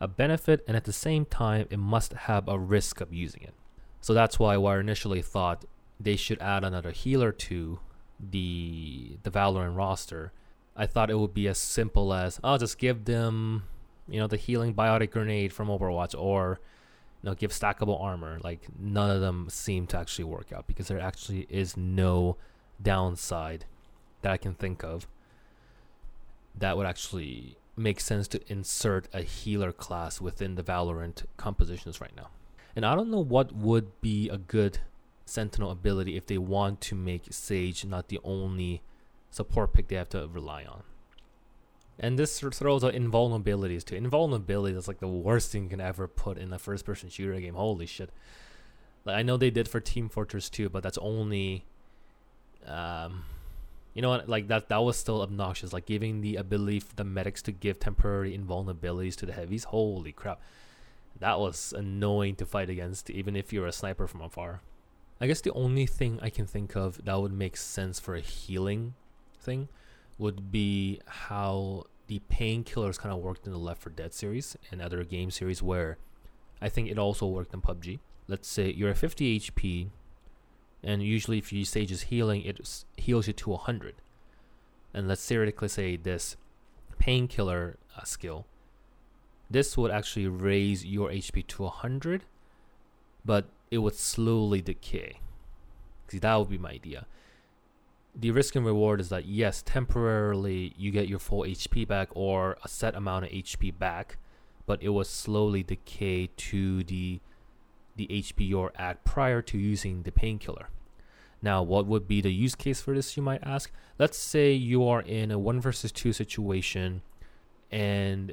a 0.00 0.08
benefit, 0.08 0.64
and 0.66 0.76
at 0.76 0.84
the 0.84 0.92
same 0.92 1.24
time, 1.26 1.66
it 1.70 1.78
must 1.78 2.12
have 2.12 2.48
a 2.48 2.58
risk 2.58 3.00
of 3.00 3.12
using 3.12 3.42
it. 3.42 3.54
So 4.00 4.14
that's 4.14 4.38
why 4.38 4.54
I 4.54 4.80
initially 4.80 5.20
thought 5.20 5.66
they 5.98 6.16
should 6.16 6.40
add 6.40 6.64
another 6.64 6.90
healer 6.90 7.32
to 7.32 7.80
the 8.18 9.18
the 9.22 9.30
Valorant 9.30 9.76
roster. 9.76 10.32
I 10.74 10.86
thought 10.86 11.10
it 11.10 11.18
would 11.18 11.34
be 11.34 11.48
as 11.48 11.58
simple 11.58 12.14
as 12.14 12.40
I'll 12.42 12.54
oh, 12.54 12.58
just 12.58 12.78
give 12.78 13.04
them, 13.04 13.64
you 14.08 14.18
know, 14.18 14.26
the 14.26 14.38
healing 14.38 14.74
biotic 14.74 15.10
grenade 15.10 15.52
from 15.52 15.68
Overwatch 15.68 16.18
or 16.18 16.60
you 17.22 17.28
know, 17.28 17.34
give 17.34 17.50
stackable 17.50 18.00
armor. 18.00 18.38
Like 18.42 18.66
none 18.78 19.10
of 19.10 19.20
them 19.20 19.48
seem 19.50 19.86
to 19.88 19.98
actually 19.98 20.24
work 20.24 20.52
out 20.52 20.66
because 20.66 20.88
there 20.88 21.00
actually 21.00 21.46
is 21.50 21.76
no 21.76 22.38
downside 22.80 23.66
that 24.22 24.32
I 24.32 24.38
can 24.38 24.54
think 24.54 24.82
of 24.82 25.06
that 26.58 26.76
would 26.76 26.86
actually 26.86 27.56
make 27.76 28.00
sense 28.00 28.28
to 28.28 28.40
insert 28.52 29.08
a 29.12 29.22
healer 29.22 29.72
class 29.72 30.20
within 30.20 30.54
the 30.54 30.62
Valorant 30.62 31.24
compositions 31.36 32.00
right 32.00 32.14
now. 32.16 32.28
And 32.76 32.84
I 32.84 32.94
don't 32.94 33.10
know 33.10 33.22
what 33.22 33.52
would 33.54 34.00
be 34.00 34.28
a 34.28 34.38
good 34.38 34.78
Sentinel 35.24 35.70
ability 35.70 36.16
if 36.16 36.26
they 36.26 36.38
want 36.38 36.80
to 36.82 36.94
make 36.94 37.24
Sage 37.30 37.84
not 37.84 38.08
the 38.08 38.20
only 38.24 38.82
support 39.30 39.72
pick 39.72 39.88
they 39.88 39.96
have 39.96 40.08
to 40.10 40.28
rely 40.28 40.64
on. 40.64 40.82
And 41.98 42.18
this 42.18 42.40
throws 42.40 42.82
out 42.82 42.94
invulnerabilities 42.94 43.84
too. 43.84 43.94
Invulnerability 43.94 44.76
is 44.76 44.88
like 44.88 45.00
the 45.00 45.08
worst 45.08 45.52
thing 45.52 45.64
you 45.64 45.68
can 45.68 45.80
ever 45.80 46.08
put 46.08 46.38
in 46.38 46.52
a 46.52 46.58
first 46.58 46.84
person 46.84 47.10
shooter 47.10 47.38
game. 47.38 47.54
Holy 47.54 47.86
shit. 47.86 48.10
Like 49.04 49.16
I 49.16 49.22
know 49.22 49.36
they 49.36 49.50
did 49.50 49.68
for 49.68 49.80
Team 49.80 50.08
Fortress 50.08 50.48
2, 50.48 50.68
but 50.68 50.82
that's 50.82 50.98
only 50.98 51.64
um 52.66 53.24
you 53.94 54.02
know 54.02 54.10
what? 54.10 54.28
Like 54.28 54.48
that 54.48 54.68
that 54.68 54.82
was 54.82 54.96
still 54.96 55.22
obnoxious. 55.22 55.72
Like 55.72 55.86
giving 55.86 56.20
the 56.20 56.36
ability 56.36 56.80
for 56.80 56.94
the 56.94 57.04
medics 57.04 57.42
to 57.42 57.52
give 57.52 57.78
temporary 57.78 58.36
invulnerabilities 58.36 59.16
to 59.16 59.26
the 59.26 59.32
heavies. 59.32 59.64
Holy 59.64 60.12
crap. 60.12 60.40
That 61.18 61.38
was 61.38 61.74
annoying 61.76 62.36
to 62.36 62.46
fight 62.46 62.70
against 62.70 63.10
even 63.10 63.36
if 63.36 63.52
you're 63.52 63.66
a 63.66 63.72
sniper 63.72 64.06
from 64.06 64.22
afar. 64.22 64.62
I 65.20 65.26
guess 65.26 65.42
the 65.42 65.52
only 65.52 65.84
thing 65.86 66.18
i 66.22 66.30
can 66.30 66.46
think 66.46 66.74
of 66.74 67.04
that 67.04 67.20
would 67.20 67.32
make 67.32 67.56
sense 67.56 68.00
for 68.00 68.14
a 68.14 68.20
healing 68.20 68.94
thing 69.38 69.68
would 70.18 70.50
be 70.50 71.00
how 71.06 71.84
the 72.06 72.20
painkillers 72.32 72.98
kind 72.98 73.14
of 73.14 73.20
worked 73.20 73.46
in 73.46 73.52
the 73.52 73.58
left 73.58 73.82
4 73.82 73.92
dead 73.92 74.14
series 74.14 74.56
and 74.70 74.80
other 74.80 75.04
game 75.04 75.30
series 75.30 75.62
where 75.62 75.98
i 76.62 76.68
think 76.68 76.90
it 76.90 76.98
also 76.98 77.26
worked 77.26 77.52
in 77.52 77.60
pubg 77.60 77.98
let's 78.28 78.48
say 78.48 78.70
you're 78.70 78.90
at 78.90 78.96
50 78.96 79.40
hp 79.40 79.88
and 80.82 81.02
usually 81.02 81.38
if 81.38 81.52
you 81.52 81.60
use 81.60 81.70
Sage's 81.70 82.02
healing 82.02 82.42
it 82.42 82.84
heals 82.96 83.26
you 83.26 83.32
to 83.32 83.50
100 83.50 83.94
and 84.94 85.08
let's 85.08 85.26
theoretically 85.26 85.68
say 85.68 85.96
this 85.96 86.36
painkiller 86.98 87.76
uh, 87.96 88.04
skill 88.04 88.46
this 89.50 89.76
would 89.76 89.90
actually 89.90 90.28
raise 90.28 90.84
your 90.84 91.10
hp 91.10 91.46
to 91.46 91.62
100 91.64 92.22
but 93.24 93.46
it 93.70 93.78
would 93.78 93.94
slowly 93.94 94.60
decay. 94.60 95.20
See 96.08 96.18
that 96.18 96.34
would 96.36 96.50
be 96.50 96.58
my 96.58 96.70
idea. 96.70 97.06
The 98.14 98.32
risk 98.32 98.56
and 98.56 98.66
reward 98.66 99.00
is 99.00 99.08
that 99.10 99.26
yes 99.26 99.62
temporarily 99.64 100.74
you 100.76 100.90
get 100.90 101.08
your 101.08 101.20
full 101.20 101.42
hp 101.42 101.86
back 101.86 102.08
or 102.12 102.58
a 102.64 102.68
set 102.68 102.96
amount 102.96 103.26
of 103.26 103.30
hp 103.30 103.78
back 103.78 104.16
but 104.66 104.82
it 104.82 104.88
will 104.88 105.04
slowly 105.04 105.62
decay 105.62 106.28
to 106.36 106.82
the 106.84 107.20
the 108.00 108.22
HP 108.22 108.48
you're 108.48 108.72
prior 109.04 109.42
to 109.42 109.58
using 109.58 110.04
the 110.04 110.12
painkiller. 110.12 110.70
Now, 111.42 111.62
what 111.62 111.86
would 111.86 112.08
be 112.08 112.22
the 112.22 112.32
use 112.32 112.54
case 112.54 112.80
for 112.80 112.94
this, 112.94 113.16
you 113.16 113.22
might 113.22 113.42
ask? 113.42 113.70
Let's 113.98 114.16
say 114.16 114.52
you 114.52 114.86
are 114.88 115.02
in 115.02 115.30
a 115.30 115.38
one 115.38 115.60
versus 115.60 115.92
two 115.92 116.12
situation 116.14 117.02
and 117.70 118.32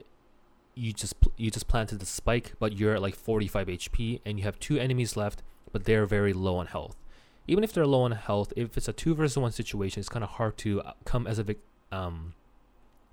you 0.74 0.94
just 0.94 1.16
you 1.36 1.52
just 1.52 1.68
planted 1.68 2.00
the 2.00 2.06
spike, 2.06 2.54
but 2.60 2.78
you're 2.78 2.96
at 2.96 3.02
like 3.02 3.16
45 3.16 3.68
HP 3.68 4.22
and 4.26 4.38
you 4.38 4.46
have 4.46 4.58
two 4.60 4.78
enemies 4.78 5.18
left, 5.18 5.44
but 5.74 5.84
they're 5.84 6.06
very 6.06 6.32
low 6.32 6.56
on 6.58 6.68
health. 6.68 6.96
Even 7.48 7.64
if 7.64 7.74
they're 7.74 7.88
low 7.88 8.02
on 8.02 8.12
health, 8.12 8.54
if 8.56 8.78
it's 8.78 8.88
a 8.88 8.94
two 8.94 9.16
versus 9.16 9.38
one 9.38 9.52
situation, 9.52 10.00
it's 10.00 10.10
kind 10.10 10.24
of 10.24 10.32
hard 10.32 10.58
to 10.60 10.82
uh, 10.82 10.94
come 11.04 11.28
as 11.28 11.40
a 11.40 11.56
um 11.92 12.34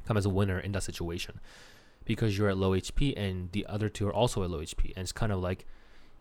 come 0.06 0.16
as 0.16 0.26
a 0.26 0.30
winner 0.30 0.60
in 0.60 0.72
that 0.72 0.82
situation 0.82 1.40
because 2.04 2.36
you're 2.36 2.50
at 2.50 2.58
low 2.58 2.72
HP 2.72 3.14
and 3.16 3.50
the 3.52 3.64
other 3.66 3.88
two 3.88 4.06
are 4.06 4.12
also 4.12 4.42
at 4.44 4.50
low 4.50 4.58
HP, 4.58 4.92
and 4.94 5.02
it's 5.02 5.12
kind 5.12 5.32
of 5.32 5.40
like 5.40 5.66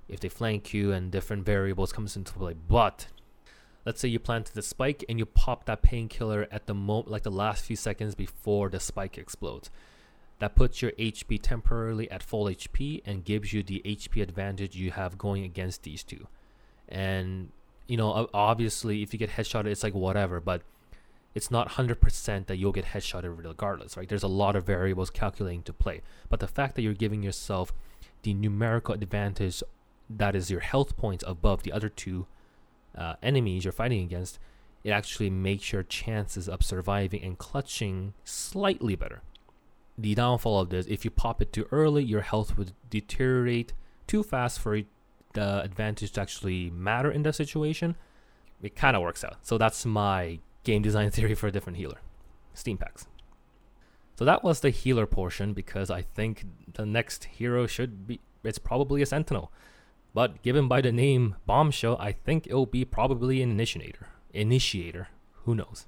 if 0.07 0.19
they 0.19 0.29
flank 0.29 0.73
you 0.73 0.91
and 0.91 1.11
different 1.11 1.45
variables 1.45 1.93
comes 1.93 2.15
into 2.15 2.33
play. 2.33 2.53
But 2.53 3.07
let's 3.85 3.99
say 3.99 4.07
you 4.07 4.19
planted 4.19 4.53
the 4.55 4.61
spike 4.61 5.03
and 5.07 5.19
you 5.19 5.25
pop 5.25 5.65
that 5.65 5.81
painkiller 5.81 6.47
at 6.51 6.67
the 6.67 6.73
moment, 6.73 7.11
like 7.11 7.23
the 7.23 7.31
last 7.31 7.65
few 7.65 7.75
seconds 7.75 8.15
before 8.15 8.69
the 8.69 8.79
spike 8.79 9.17
explodes. 9.17 9.69
That 10.39 10.55
puts 10.55 10.81
your 10.81 10.91
HP 10.91 11.39
temporarily 11.41 12.09
at 12.11 12.21
full 12.21 12.45
HP 12.45 13.01
and 13.05 13.23
gives 13.23 13.53
you 13.53 13.63
the 13.63 13.81
HP 13.85 14.21
advantage 14.21 14.75
you 14.75 14.91
have 14.91 15.17
going 15.17 15.43
against 15.43 15.83
these 15.83 16.03
two. 16.03 16.27
And 16.89 17.49
you 17.87 17.97
know, 17.97 18.29
obviously, 18.33 19.03
if 19.03 19.13
you 19.13 19.19
get 19.19 19.31
headshotted, 19.31 19.67
it's 19.67 19.83
like 19.83 19.93
whatever, 19.93 20.39
but 20.39 20.61
it's 21.35 21.49
not 21.49 21.69
100% 21.71 22.45
that 22.45 22.57
you'll 22.57 22.71
get 22.71 22.85
headshotted 22.85 23.43
regardless, 23.45 23.97
right? 23.97 24.07
There's 24.07 24.23
a 24.23 24.27
lot 24.27 24.55
of 24.55 24.65
variables 24.65 25.09
calculating 25.09 25.63
to 25.63 25.73
play. 25.73 26.01
But 26.29 26.39
the 26.39 26.47
fact 26.47 26.75
that 26.75 26.81
you're 26.81 26.93
giving 26.93 27.23
yourself 27.23 27.73
the 28.21 28.33
numerical 28.33 28.93
advantage 28.93 29.63
that 30.17 30.35
is 30.35 30.51
your 30.51 30.59
health 30.61 30.95
points 30.97 31.23
above 31.27 31.63
the 31.63 31.71
other 31.71 31.89
two 31.89 32.27
uh, 32.97 33.15
enemies 33.21 33.65
you're 33.65 33.71
fighting 33.71 34.03
against, 34.03 34.39
it 34.83 34.91
actually 34.91 35.29
makes 35.29 35.71
your 35.71 35.83
chances 35.83 36.49
of 36.49 36.63
surviving 36.63 37.23
and 37.23 37.37
clutching 37.37 38.13
slightly 38.23 38.95
better. 38.95 39.21
The 39.97 40.15
downfall 40.15 40.59
of 40.59 40.69
this, 40.69 40.85
if 40.87 41.05
you 41.05 41.11
pop 41.11 41.41
it 41.41 41.53
too 41.53 41.67
early, 41.71 42.03
your 42.03 42.21
health 42.21 42.57
would 42.57 42.73
deteriorate 42.89 43.73
too 44.07 44.23
fast 44.23 44.59
for 44.59 44.81
the 45.33 45.61
advantage 45.61 46.11
to 46.13 46.21
actually 46.21 46.69
matter 46.69 47.11
in 47.11 47.23
that 47.23 47.35
situation. 47.35 47.95
It 48.61 48.75
kind 48.75 48.95
of 48.95 49.01
works 49.01 49.23
out. 49.23 49.37
So 49.41 49.57
that's 49.57 49.85
my 49.85 50.39
game 50.63 50.81
design 50.81 51.11
theory 51.11 51.35
for 51.35 51.47
a 51.47 51.51
different 51.51 51.77
healer. 51.77 51.99
Steam 52.53 52.77
packs. 52.77 53.07
So 54.15 54.25
that 54.25 54.43
was 54.43 54.59
the 54.59 54.69
healer 54.69 55.05
portion 55.05 55.53
because 55.53 55.89
I 55.89 56.01
think 56.01 56.45
the 56.73 56.85
next 56.85 57.25
hero 57.25 57.65
should 57.65 58.07
be 58.07 58.19
it's 58.43 58.59
probably 58.59 59.01
a 59.01 59.05
sentinel. 59.05 59.51
But 60.13 60.41
given 60.43 60.67
by 60.67 60.81
the 60.81 60.91
name 60.91 61.35
Bombshell, 61.45 61.97
I 61.99 62.11
think 62.11 62.45
it'll 62.47 62.67
be 62.67 62.85
probably 62.85 63.41
an 63.41 63.49
initiator. 63.49 64.07
Initiator. 64.31 65.07
Who 65.45 65.55
knows? 65.55 65.85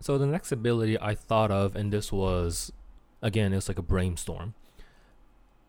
So 0.00 0.18
the 0.18 0.26
next 0.26 0.50
ability 0.50 0.98
I 1.00 1.14
thought 1.14 1.52
of, 1.52 1.76
and 1.76 1.92
this 1.92 2.10
was, 2.10 2.72
again, 3.22 3.52
it's 3.52 3.68
like 3.68 3.78
a 3.78 3.82
brainstorm. 3.82 4.54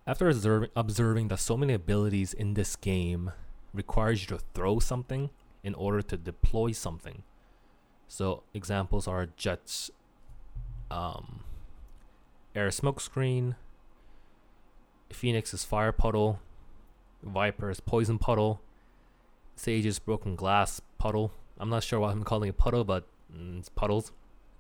After 0.08 0.27
observing, 0.27 0.70
observing 0.75 1.27
that 1.27 1.39
so 1.39 1.55
many 1.55 1.74
abilities 1.74 2.34
in 2.34 2.55
this 2.55 2.75
game 2.75 3.32
requires 3.74 4.22
you 4.22 4.36
to 4.36 4.43
throw 4.53 4.79
something 4.79 5.29
in 5.63 5.75
order 5.75 6.01
to 6.01 6.17
deploy 6.17 6.72
something. 6.72 7.24
So 8.08 8.43
examples 8.53 9.08
are 9.08 9.27
Jett's, 9.38 9.91
um, 10.89 11.43
air 12.55 12.72
smoke 12.72 13.00
screen, 13.00 13.55
Phoenix's 15.12 15.63
fire 15.63 15.91
puddle, 15.91 16.39
Viper's 17.24 17.80
Poison 17.80 18.20
Puddle, 18.20 18.62
Sage's 19.56 20.00
Broken 20.00 20.36
Glass 20.36 20.82
Puddle. 20.98 21.32
I'm 21.60 21.70
not 21.70 21.84
sure 21.84 22.00
why 22.00 22.12
I'm 22.12 22.24
calling 22.24 22.50
it 22.50 22.58
puddle, 22.58 22.84
but 22.84 23.06
mm, 23.36 23.60
it's 23.60 23.70
puddles. 23.70 24.12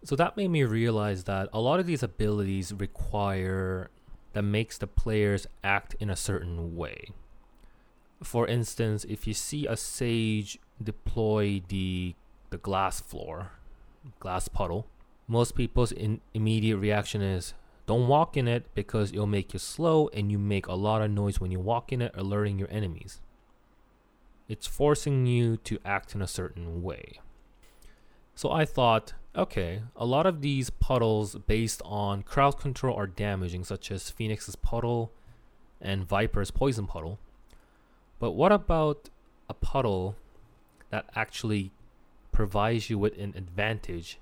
So 0.03 0.15
that 0.15 0.35
made 0.35 0.49
me 0.49 0.63
realize 0.63 1.23
that 1.25 1.49
a 1.53 1.59
lot 1.59 1.79
of 1.79 1.85
these 1.85 2.03
abilities 2.03 2.73
require 2.73 3.89
that 4.33 4.43
makes 4.43 4.77
the 4.77 4.87
players 4.87 5.47
act 5.63 5.95
in 5.99 6.09
a 6.09 6.15
certain 6.15 6.75
way. 6.75 7.07
For 8.21 8.47
instance, 8.47 9.05
if 9.05 9.27
you 9.27 9.33
see 9.33 9.65
a 9.67 9.77
sage 9.77 10.59
deploy 10.81 11.61
the 11.67 12.15
the 12.49 12.57
glass 12.57 13.01
floor, 13.01 13.51
glass 14.19 14.47
puddle, 14.47 14.85
most 15.27 15.55
people's 15.55 15.91
in, 15.91 16.21
immediate 16.33 16.77
reaction 16.77 17.21
is 17.21 17.53
don't 17.85 18.07
walk 18.07 18.37
in 18.37 18.47
it 18.47 18.73
because 18.73 19.11
it'll 19.11 19.27
make 19.27 19.53
you 19.53 19.59
slow 19.59 20.09
and 20.13 20.31
you 20.31 20.39
make 20.39 20.67
a 20.67 20.73
lot 20.73 21.01
of 21.01 21.11
noise 21.11 21.39
when 21.39 21.51
you 21.51 21.59
walk 21.59 21.91
in 21.91 22.01
it, 22.01 22.13
alerting 22.15 22.57
your 22.57 22.71
enemies. 22.71 23.19
It's 24.47 24.67
forcing 24.67 25.25
you 25.25 25.57
to 25.57 25.79
act 25.83 26.15
in 26.15 26.21
a 26.21 26.27
certain 26.27 26.81
way. 26.81 27.19
So 28.35 28.51
I 28.51 28.65
thought, 28.65 29.13
okay, 29.35 29.81
a 29.95 30.05
lot 30.05 30.25
of 30.25 30.41
these 30.41 30.69
puddles 30.69 31.35
based 31.35 31.81
on 31.85 32.23
crowd 32.23 32.57
control 32.59 32.95
are 32.95 33.07
damaging, 33.07 33.63
such 33.63 33.91
as 33.91 34.09
Phoenix's 34.09 34.55
puddle 34.55 35.11
and 35.81 36.07
Viper's 36.07 36.51
poison 36.51 36.87
puddle. 36.87 37.19
But 38.19 38.31
what 38.31 38.51
about 38.51 39.09
a 39.49 39.53
puddle 39.53 40.15
that 40.89 41.05
actually 41.15 41.71
provides 42.31 42.89
you 42.89 42.97
with 42.97 43.17
an 43.17 43.33
advantage 43.35 44.17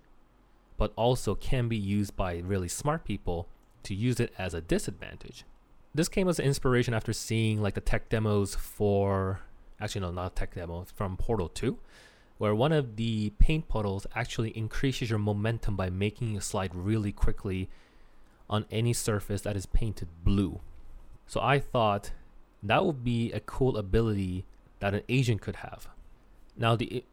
but 0.81 0.93
also 0.95 1.35
can 1.35 1.67
be 1.67 1.77
used 1.77 2.15
by 2.15 2.39
really 2.39 2.67
smart 2.67 3.05
people 3.05 3.47
to 3.83 3.93
use 3.93 4.19
it 4.19 4.33
as 4.39 4.55
a 4.55 4.61
disadvantage. 4.61 5.45
This 5.93 6.09
came 6.09 6.27
as 6.27 6.39
an 6.39 6.45
inspiration 6.45 6.95
after 6.95 7.13
seeing 7.13 7.61
like 7.61 7.75
the 7.75 7.81
tech 7.81 8.09
demos 8.09 8.55
for 8.55 9.41
actually 9.79 10.01
no 10.01 10.09
not 10.09 10.35
tech 10.35 10.55
demo 10.55 10.88
from 10.91 11.17
Portal 11.17 11.50
2 11.50 11.77
where 12.39 12.55
one 12.55 12.71
of 12.71 12.95
the 12.95 13.31
paint 13.38 13.67
puddles 13.67 14.07
actually 14.15 14.50
increases 14.57 15.07
your 15.07 15.19
momentum 15.19 15.75
by 15.75 15.91
making 15.91 16.33
you 16.33 16.39
slide 16.39 16.73
really 16.73 17.11
quickly 17.11 17.69
on 18.50 18.65
any 18.71 18.91
surface 18.91 19.41
that 19.41 19.55
is 19.55 19.67
painted 19.67 20.07
blue. 20.23 20.61
So 21.27 21.39
I 21.41 21.59
thought 21.59 22.09
that 22.63 22.83
would 22.83 23.03
be 23.03 23.31
a 23.33 23.39
cool 23.39 23.77
ability 23.77 24.45
that 24.79 24.95
an 24.95 25.03
agent 25.07 25.41
could 25.41 25.57
have. 25.57 25.89
Now 26.57 26.75
the 26.75 27.05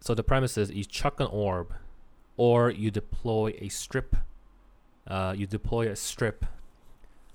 so 0.00 0.12
the 0.12 0.24
premise 0.24 0.58
is 0.58 0.72
you 0.72 0.84
chuck 0.84 1.20
an 1.20 1.28
orb, 1.28 1.72
or 2.36 2.70
you 2.70 2.90
deploy 2.90 3.54
a 3.58 3.68
strip. 3.68 4.16
Uh, 5.06 5.34
you 5.36 5.46
deploy 5.46 5.88
a 5.88 5.96
strip 5.96 6.46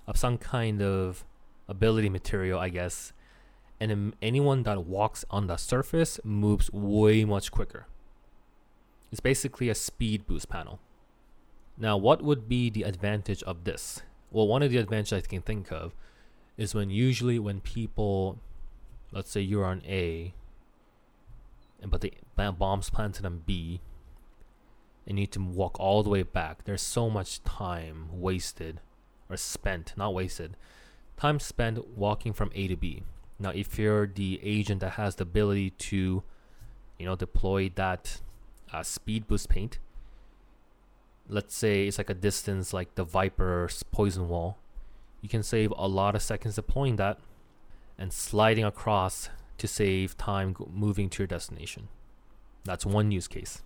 of 0.07 0.17
some 0.17 0.37
kind 0.37 0.81
of 0.81 1.25
ability 1.67 2.09
material, 2.09 2.59
I 2.59 2.69
guess, 2.69 3.11
and 3.79 4.13
anyone 4.21 4.63
that 4.63 4.85
walks 4.85 5.25
on 5.29 5.47
the 5.47 5.57
surface 5.57 6.19
moves 6.23 6.71
way 6.71 7.25
much 7.25 7.51
quicker. 7.51 7.87
It's 9.11 9.19
basically 9.19 9.69
a 9.69 9.75
speed 9.75 10.25
boost 10.27 10.49
panel. 10.49 10.79
Now, 11.77 11.97
what 11.97 12.21
would 12.21 12.47
be 12.47 12.69
the 12.69 12.83
advantage 12.83 13.43
of 13.43 13.63
this? 13.63 14.01
Well, 14.31 14.47
one 14.47 14.63
of 14.63 14.71
the 14.71 14.77
advantages 14.77 15.13
I 15.13 15.21
can 15.21 15.41
think 15.41 15.71
of 15.71 15.93
is 16.57 16.73
when 16.73 16.89
usually 16.89 17.37
when 17.37 17.59
people, 17.59 18.39
let's 19.11 19.29
say 19.29 19.41
you're 19.41 19.65
on 19.65 19.81
A, 19.85 20.33
and 21.81 21.91
but 21.91 22.01
the 22.01 22.13
bombs 22.35 22.89
planted 22.89 23.25
on 23.25 23.43
B, 23.45 23.81
and 25.07 25.15
need 25.15 25.31
to 25.31 25.39
walk 25.39 25.79
all 25.79 26.03
the 26.03 26.09
way 26.09 26.23
back. 26.23 26.63
There's 26.63 26.81
so 26.81 27.09
much 27.09 27.43
time 27.43 28.07
wasted 28.11 28.81
or 29.29 29.37
spent, 29.37 29.93
not 29.95 30.13
wasted, 30.13 30.57
time 31.17 31.39
spent 31.39 31.87
walking 31.97 32.33
from 32.33 32.51
A 32.55 32.67
to 32.67 32.75
B. 32.75 33.03
Now, 33.39 33.49
if 33.49 33.77
you're 33.77 34.07
the 34.07 34.39
agent 34.41 34.81
that 34.81 34.91
has 34.91 35.15
the 35.15 35.23
ability 35.23 35.71
to, 35.71 36.23
you 36.97 37.05
know, 37.05 37.15
deploy 37.15 37.69
that 37.75 38.21
uh, 38.71 38.83
speed 38.83 39.27
boost 39.27 39.49
paint, 39.49 39.79
let's 41.27 41.55
say 41.55 41.87
it's 41.87 41.97
like 41.97 42.09
a 42.09 42.13
distance 42.13 42.73
like 42.73 42.95
the 42.95 43.03
Viper's 43.03 43.83
poison 43.83 44.29
wall, 44.29 44.57
you 45.21 45.29
can 45.29 45.43
save 45.43 45.73
a 45.75 45.87
lot 45.87 46.15
of 46.15 46.21
seconds 46.21 46.55
deploying 46.55 46.95
that 46.97 47.19
and 47.97 48.13
sliding 48.13 48.63
across 48.63 49.29
to 49.57 49.67
save 49.67 50.17
time 50.17 50.55
moving 50.71 51.09
to 51.09 51.23
your 51.23 51.27
destination. 51.27 51.87
That's 52.63 52.85
one 52.85 53.11
use 53.11 53.27
case. 53.27 53.61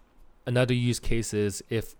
Another 0.45 0.73
use 0.73 0.99
case 0.99 1.33
is 1.33 1.63
if 1.69 1.95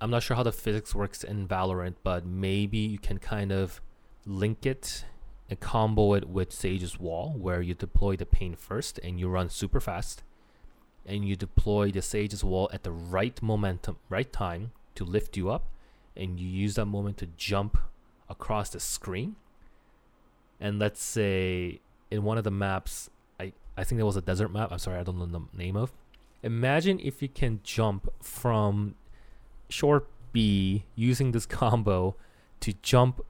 I'm 0.00 0.10
not 0.10 0.22
sure 0.22 0.36
how 0.36 0.42
the 0.42 0.52
physics 0.52 0.94
works 0.94 1.24
in 1.24 1.48
Valorant, 1.48 1.94
but 2.02 2.26
maybe 2.26 2.78
you 2.78 2.98
can 2.98 3.18
kind 3.18 3.52
of 3.52 3.80
link 4.26 4.66
it 4.66 5.04
and 5.48 5.60
combo 5.60 6.14
it 6.14 6.28
with 6.28 6.52
Sage's 6.52 6.98
wall, 6.98 7.34
where 7.38 7.62
you 7.62 7.74
deploy 7.74 8.16
the 8.16 8.26
paint 8.26 8.58
first 8.58 8.98
and 9.02 9.18
you 9.18 9.28
run 9.28 9.48
super 9.48 9.80
fast, 9.80 10.22
and 11.06 11.26
you 11.26 11.36
deploy 11.36 11.90
the 11.90 12.02
Sage's 12.02 12.42
wall 12.42 12.68
at 12.72 12.82
the 12.82 12.90
right 12.90 13.40
momentum, 13.42 13.96
right 14.08 14.32
time 14.32 14.72
to 14.94 15.04
lift 15.04 15.36
you 15.36 15.50
up, 15.50 15.68
and 16.16 16.40
you 16.40 16.48
use 16.48 16.74
that 16.74 16.86
moment 16.86 17.18
to 17.18 17.26
jump 17.36 17.78
across 18.28 18.70
the 18.70 18.80
screen. 18.80 19.36
And 20.60 20.78
let's 20.78 21.02
say 21.02 21.80
in 22.10 22.24
one 22.24 22.38
of 22.38 22.44
the 22.44 22.50
maps, 22.50 23.10
I, 23.38 23.52
I 23.76 23.84
think 23.84 23.98
there 23.98 24.06
was 24.06 24.16
a 24.16 24.22
desert 24.22 24.52
map. 24.52 24.72
I'm 24.72 24.78
sorry, 24.78 24.98
I 24.98 25.02
don't 25.02 25.18
know 25.18 25.26
the 25.26 25.42
name 25.56 25.76
of. 25.76 25.92
Imagine 26.44 27.00
if 27.00 27.22
you 27.22 27.28
can 27.28 27.60
jump 27.64 28.12
from 28.22 28.94
short 29.70 30.06
B 30.32 30.84
using 30.94 31.32
this 31.32 31.46
combo 31.46 32.16
to 32.60 32.74
jump 32.82 33.22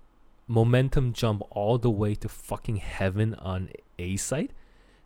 momentum 0.48 1.12
jump 1.12 1.42
all 1.50 1.78
the 1.78 1.90
way 1.90 2.14
to 2.16 2.28
fucking 2.28 2.76
heaven 2.76 3.34
on 3.36 3.70
A 3.98 4.16
site. 4.16 4.50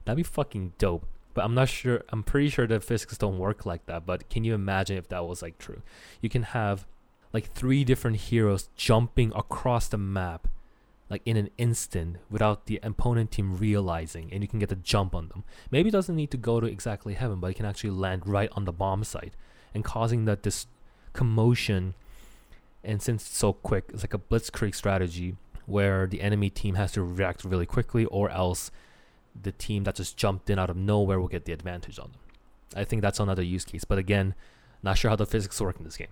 That'd 0.05 0.17
be 0.17 0.23
fucking 0.23 0.73
dope. 0.79 1.07
But 1.35 1.45
I'm 1.45 1.55
not 1.55 1.69
sure. 1.69 2.03
I'm 2.09 2.23
pretty 2.23 2.49
sure 2.49 2.67
the 2.67 2.81
physics 2.81 3.19
don't 3.19 3.39
work 3.39 3.67
like 3.67 3.85
that. 3.87 4.07
But 4.07 4.29
can 4.31 4.43
you 4.43 4.55
imagine 4.55 4.97
if 4.97 5.09
that 5.11 5.27
was 5.27 5.43
like 5.43 5.59
true? 5.59 5.83
You 6.21 6.29
can 6.29 6.43
have 6.43 6.87
like 7.33 7.53
three 7.53 7.85
different 7.85 8.17
heroes 8.17 8.71
jumping 8.75 9.33
across 9.37 9.89
the 9.89 9.99
map 9.99 10.49
like 11.11 11.23
in 11.25 11.37
an 11.37 11.51
instant 11.57 12.17
without 12.31 12.67
the 12.67 12.79
opponent 12.83 13.31
team 13.31 13.57
realizing 13.57 14.29
and 14.33 14.43
you 14.43 14.49
can 14.49 14.59
get 14.59 14.69
the 14.69 14.77
jump 14.77 15.15
on 15.15 15.29
them. 15.29 15.45
Maybe 15.71 15.89
it 15.89 15.93
doesn't 15.93 16.17
need 16.17 16.31
to 16.33 16.37
go 16.37 16.61
to 16.61 16.67
exactly 16.67 17.15
heaven, 17.15 17.41
but 17.41 17.51
it 17.51 17.55
can 17.55 17.67
actually 17.67 17.91
land 17.91 18.27
right 18.27 18.51
on 18.53 18.65
the 18.65 18.73
bomb 18.73 19.05
site 19.05 19.35
and 19.75 19.85
causing 19.85 20.25
that 20.27 20.43
this 20.43 20.67
commotion 21.13 21.95
and 22.85 23.03
since 23.03 23.27
it's 23.27 23.37
so 23.37 23.53
quick, 23.53 23.91
it's 23.93 24.03
like 24.03 24.15
a 24.15 24.19
blitzkrieg 24.19 24.75
strategy 24.75 25.37
where 25.67 26.07
the 26.07 26.23
enemy 26.23 26.49
team 26.49 26.77
has 26.77 26.93
to 26.93 27.03
react 27.03 27.45
really 27.45 27.67
quickly 27.67 28.05
or 28.07 28.31
else 28.31 28.71
the 29.41 29.53
team 29.53 29.85
that 29.85 29.97
just 29.97 30.17
jumped 30.17 30.49
in 30.49 30.59
out 30.59 30.71
of 30.71 30.77
nowhere 30.77 31.21
will 31.21 31.29
get 31.29 31.45
the 31.45 31.53
advantage 31.53 31.99
on 31.99 32.13
them. 32.13 32.21
I 32.77 32.85
think 32.85 33.03
that's 33.03 33.21
another 33.21 33.43
use 33.43 33.65
case, 33.65 33.85
but 33.85 33.99
again, 33.99 34.35
not 34.83 34.99
sure 34.99 35.11
how 35.11 35.17
the 35.17 35.27
physics 35.27 35.61
work 35.61 35.77
in 35.79 35.85
this 35.85 35.97
game. 35.97 36.09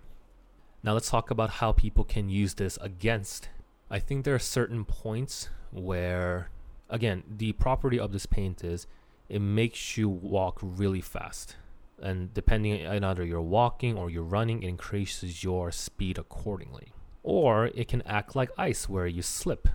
Now 0.82 0.92
let's 0.92 1.10
talk 1.10 1.30
about 1.30 1.50
how 1.50 1.72
people 1.72 2.04
can 2.04 2.28
use 2.28 2.54
this 2.54 2.78
against. 2.80 3.48
I 3.90 3.98
think 3.98 4.24
there 4.24 4.34
are 4.34 4.40
certain 4.40 4.84
points 4.84 5.48
where, 5.70 6.50
again, 6.90 7.22
the 7.28 7.52
property 7.52 7.98
of 7.98 8.12
this 8.12 8.26
paint 8.26 8.64
is 8.64 8.86
it 9.28 9.40
makes 9.40 9.96
you 9.96 10.08
walk 10.08 10.58
really 10.60 11.00
fast. 11.00 11.56
And 12.00 12.34
depending 12.34 12.86
on 12.86 13.04
either 13.04 13.24
you're 13.24 13.40
walking 13.40 13.96
or 13.96 14.10
you're 14.10 14.22
running, 14.22 14.62
it 14.62 14.68
increases 14.68 15.42
your 15.42 15.72
speed 15.72 16.18
accordingly. 16.18 16.92
Or 17.22 17.66
it 17.66 17.88
can 17.88 18.02
act 18.02 18.36
like 18.36 18.50
ice 18.58 18.88
where 18.88 19.06
you 19.06 19.22
slip 19.22 19.68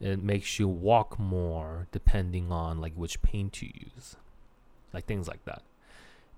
it 0.00 0.22
makes 0.22 0.58
you 0.58 0.68
walk 0.68 1.18
more 1.18 1.86
depending 1.92 2.52
on 2.52 2.78
like 2.78 2.92
which 2.94 3.22
paint 3.22 3.62
you 3.62 3.70
use 3.74 4.16
like 4.92 5.06
things 5.06 5.28
like 5.28 5.44
that 5.44 5.62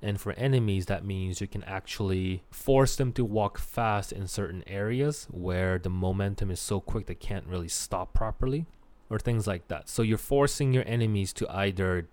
and 0.07 0.21
for 0.21 0.33
enemies 0.35 0.87
that 0.87 1.05
means 1.05 1.41
you 1.41 1.49
can 1.49 1.65
actually 1.65 2.45
force 2.49 2.95
them 2.95 3.13
to 3.13 3.25
walk 3.25 3.59
fast 3.59 4.13
in 4.13 4.29
certain 4.29 4.63
areas 4.69 5.27
where 5.33 5.81
the 5.81 5.91
momentum 5.91 6.49
is 6.49 6.61
so 6.61 6.79
quick 6.79 7.07
they 7.07 7.15
can't 7.15 7.45
really 7.47 7.67
stop 7.67 8.15
properly 8.15 8.67
or 9.11 9.19
things 9.19 9.49
like 9.49 9.67
that. 9.67 9.89
So 9.89 10.03
you're 10.03 10.17
forcing 10.17 10.73
your 10.73 10.85
enemies 10.87 11.33
to 11.35 11.51
either 11.51 12.09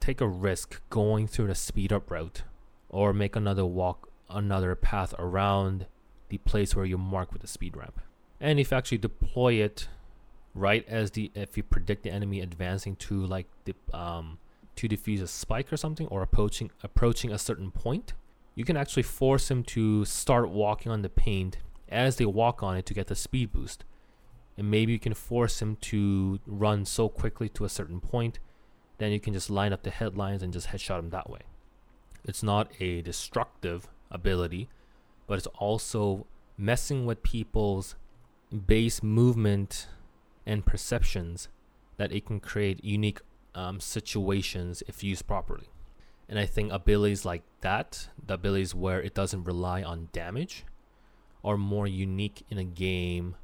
take 0.00 0.22
a 0.22 0.26
risk 0.26 0.80
going 0.88 1.26
through 1.26 1.48
the 1.48 1.54
speed 1.54 1.92
up 1.92 2.10
route 2.10 2.44
or 2.88 3.12
make 3.12 3.36
another 3.36 3.66
walk 3.66 4.08
another 4.30 4.74
path 4.74 5.14
around 5.18 5.84
the 6.30 6.38
place 6.38 6.74
where 6.74 6.86
you 6.86 6.96
mark 6.96 7.30
with 7.30 7.42
the 7.42 7.48
speed 7.48 7.76
ramp. 7.76 8.00
And 8.40 8.58
if 8.58 8.70
you 8.70 8.76
actually 8.78 8.98
deploy 8.98 9.54
it 9.54 9.88
right 10.54 10.86
as 10.88 11.10
the 11.10 11.30
if 11.34 11.58
you 11.58 11.62
predict 11.62 12.04
the 12.04 12.10
enemy 12.10 12.40
advancing 12.40 12.96
to 12.96 13.26
like 13.26 13.48
the 13.64 13.74
um 13.92 14.38
to 14.76 14.88
defuse 14.88 15.22
a 15.22 15.26
spike 15.26 15.72
or 15.72 15.76
something 15.76 16.06
or 16.08 16.22
approaching 16.22 16.70
approaching 16.82 17.32
a 17.32 17.38
certain 17.38 17.70
point, 17.70 18.12
you 18.54 18.64
can 18.64 18.76
actually 18.76 19.02
force 19.02 19.50
him 19.50 19.62
to 19.64 20.04
start 20.04 20.48
walking 20.48 20.90
on 20.90 21.02
the 21.02 21.08
paint 21.08 21.58
as 21.88 22.16
they 22.16 22.26
walk 22.26 22.62
on 22.62 22.76
it 22.76 22.86
to 22.86 22.94
get 22.94 23.06
the 23.06 23.14
speed 23.14 23.52
boost. 23.52 23.84
And 24.56 24.70
maybe 24.70 24.92
you 24.92 24.98
can 24.98 25.14
force 25.14 25.60
him 25.60 25.76
to 25.82 26.38
run 26.46 26.84
so 26.84 27.08
quickly 27.08 27.48
to 27.50 27.64
a 27.64 27.68
certain 27.68 28.00
point, 28.00 28.38
then 28.98 29.10
you 29.10 29.18
can 29.18 29.32
just 29.32 29.50
line 29.50 29.72
up 29.72 29.82
the 29.82 29.90
headlines 29.90 30.42
and 30.42 30.52
just 30.52 30.68
headshot 30.68 31.00
him 31.00 31.10
that 31.10 31.28
way. 31.28 31.40
It's 32.24 32.42
not 32.42 32.70
a 32.80 33.02
destructive 33.02 33.88
ability, 34.10 34.68
but 35.26 35.38
it's 35.38 35.48
also 35.58 36.26
messing 36.56 37.04
with 37.04 37.22
people's 37.22 37.96
base 38.66 39.02
movement 39.02 39.88
and 40.46 40.64
perceptions 40.64 41.48
that 41.96 42.12
it 42.12 42.26
can 42.26 42.40
create 42.40 42.84
unique 42.84 43.20
um, 43.54 43.80
situations 43.80 44.82
if 44.86 45.02
used 45.02 45.26
properly. 45.26 45.68
And 46.28 46.38
I 46.38 46.46
think 46.46 46.72
abilities 46.72 47.24
like 47.24 47.42
that, 47.60 48.08
the 48.24 48.34
abilities 48.34 48.74
where 48.74 49.00
it 49.00 49.14
doesn't 49.14 49.44
rely 49.44 49.82
on 49.82 50.08
damage, 50.12 50.64
are 51.44 51.58
more 51.58 51.86
unique 51.86 52.44
in 52.50 52.56
a 52.56 52.64
game 52.64 53.36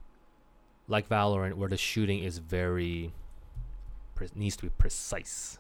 like 0.89 1.09
Valorant, 1.09 1.55
where 1.55 1.69
the 1.69 1.77
shooting 1.77 2.25
is 2.25 2.39
very 2.39 3.13
pre- 4.15 4.29
needs 4.35 4.57
to 4.57 4.63
be 4.65 4.71
precise. 4.71 5.59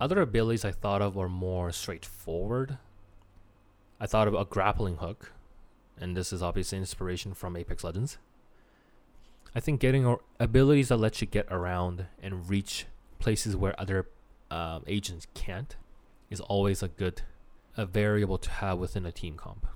Other 0.00 0.20
abilities 0.20 0.64
I 0.64 0.70
thought 0.70 1.02
of 1.02 1.16
were 1.16 1.28
more 1.28 1.72
straightforward. 1.72 2.78
I 3.98 4.06
thought 4.06 4.28
of 4.28 4.34
a 4.34 4.44
grappling 4.44 4.96
hook, 4.96 5.32
and 5.98 6.16
this 6.16 6.32
is 6.32 6.42
obviously 6.42 6.78
inspiration 6.78 7.34
from 7.34 7.56
Apex 7.56 7.82
Legends. 7.82 8.18
I 9.54 9.60
think 9.60 9.80
getting 9.80 10.16
abilities 10.38 10.88
that 10.88 10.98
let 10.98 11.20
you 11.20 11.26
get 11.26 11.46
around 11.50 12.06
and 12.22 12.48
reach 12.48 12.86
places 13.18 13.56
where 13.56 13.78
other 13.80 14.06
um, 14.50 14.84
agents 14.86 15.26
can't 15.34 15.76
is 16.30 16.40
always 16.40 16.82
a 16.82 16.88
good 16.88 17.22
a 17.76 17.84
variable 17.84 18.38
to 18.38 18.50
have 18.50 18.78
within 18.78 19.04
a 19.04 19.12
team 19.12 19.36
comp. 19.36 19.66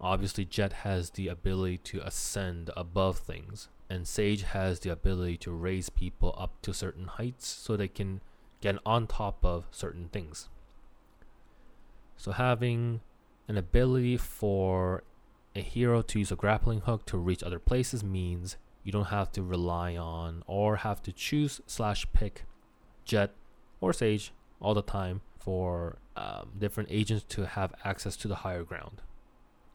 Obviously, 0.00 0.46
Jett 0.46 0.72
has 0.72 1.10
the 1.10 1.28
ability 1.28 1.76
to 1.78 2.00
ascend 2.00 2.70
above 2.74 3.18
things, 3.18 3.68
and 3.90 4.08
Sage 4.08 4.42
has 4.42 4.80
the 4.80 4.88
ability 4.88 5.36
to 5.38 5.50
raise 5.50 5.90
people 5.90 6.34
up 6.38 6.62
to 6.62 6.72
certain 6.72 7.06
heights 7.06 7.46
so 7.46 7.76
they 7.76 7.88
can 7.88 8.22
get 8.62 8.76
on 8.86 9.06
top 9.06 9.44
of 9.44 9.66
certain 9.70 10.08
things. 10.08 10.48
So, 12.16 12.32
having 12.32 13.02
an 13.46 13.58
ability 13.58 14.16
for 14.16 15.02
a 15.54 15.60
hero 15.60 16.00
to 16.00 16.18
use 16.18 16.32
a 16.32 16.36
grappling 16.36 16.80
hook 16.80 17.04
to 17.06 17.18
reach 17.18 17.42
other 17.42 17.58
places 17.58 18.02
means 18.02 18.56
you 18.82 18.92
don't 18.92 19.06
have 19.06 19.30
to 19.32 19.42
rely 19.42 19.96
on 19.96 20.42
or 20.46 20.76
have 20.76 21.02
to 21.02 21.12
choose 21.12 21.60
slash 21.66 22.06
pick 22.12 22.44
Jett 23.10 23.32
or 23.80 23.92
Sage 23.92 24.32
all 24.60 24.72
the 24.72 24.82
time 24.82 25.20
for 25.38 25.98
um, 26.16 26.50
different 26.56 26.88
agents 26.92 27.24
to 27.30 27.46
have 27.46 27.74
access 27.84 28.16
to 28.18 28.28
the 28.28 28.36
higher 28.36 28.62
ground. 28.62 29.02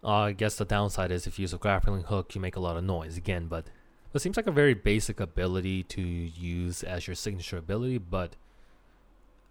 Uh, 0.04 0.30
I 0.30 0.32
guess 0.32 0.56
the 0.56 0.64
downside 0.66 1.12
is 1.12 1.28
if 1.28 1.38
you 1.38 1.44
use 1.44 1.54
a 1.54 1.58
grappling 1.58 2.04
hook, 2.04 2.34
you 2.34 2.40
make 2.40 2.56
a 2.56 2.62
lot 2.62 2.78
of 2.78 2.84
noise 2.84 3.18
again, 3.18 3.48
but 3.48 3.66
it 4.14 4.20
seems 4.20 4.38
like 4.38 4.48
a 4.48 4.52
very 4.52 4.74
basic 4.74 5.20
ability 5.20 5.84
to 5.84 6.02
use 6.02 6.82
as 6.84 7.08
your 7.08 7.16
signature 7.16 7.58
ability, 7.58 7.98
but 7.98 8.38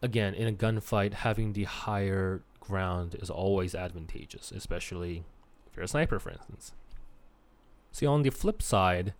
again, 0.00 0.32
in 0.32 0.48
a 0.48 0.52
gunfight, 0.52 1.12
having 1.12 1.52
the 1.52 1.64
higher 1.64 2.40
ground 2.60 3.16
is 3.20 3.28
always 3.28 3.74
advantageous, 3.74 4.50
especially 4.52 5.24
if 5.66 5.76
you're 5.76 5.84
a 5.84 5.88
sniper, 5.88 6.18
for 6.18 6.30
instance. 6.30 6.72
See, 7.92 8.06
on 8.06 8.22
the 8.22 8.30
flip 8.30 8.62
side, 8.62 9.12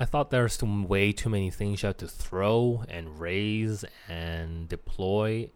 I 0.00 0.04
thought 0.04 0.30
there's 0.30 0.54
some 0.54 0.86
way 0.86 1.10
too 1.10 1.28
many 1.28 1.50
things 1.50 1.82
you 1.82 1.88
have 1.88 1.96
to 1.96 2.06
throw 2.06 2.84
and 2.88 3.18
raise 3.18 3.84
and 4.08 4.68
deploy 4.68 5.50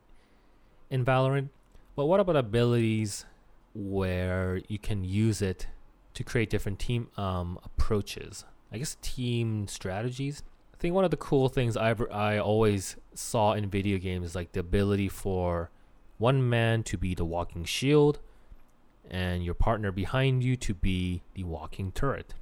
in 0.90 1.04
Valorant. 1.04 1.50
But 1.94 2.06
what 2.06 2.18
about 2.18 2.34
abilities 2.34 3.24
where 3.72 4.60
you 4.66 4.80
can 4.80 5.04
use 5.04 5.42
it 5.42 5.68
to 6.14 6.24
create 6.24 6.50
different 6.50 6.80
team 6.80 7.08
um, 7.16 7.56
approaches? 7.64 8.44
I 8.72 8.78
guess 8.78 8.96
team 9.00 9.68
strategies. 9.68 10.42
I 10.74 10.76
think 10.78 10.92
one 10.92 11.04
of 11.04 11.12
the 11.12 11.16
cool 11.18 11.48
things 11.48 11.76
I 11.76 11.94
I 12.10 12.38
always 12.38 12.96
saw 13.14 13.52
in 13.52 13.70
video 13.70 13.98
games 13.98 14.30
is 14.30 14.34
like 14.34 14.52
the 14.52 14.60
ability 14.60 15.08
for 15.08 15.70
one 16.18 16.48
man 16.48 16.82
to 16.84 16.98
be 16.98 17.14
the 17.14 17.24
walking 17.24 17.64
shield 17.64 18.18
and 19.08 19.44
your 19.44 19.54
partner 19.54 19.92
behind 19.92 20.42
you 20.42 20.56
to 20.56 20.74
be 20.74 21.22
the 21.34 21.44
walking 21.44 21.92
turret. 21.92 22.34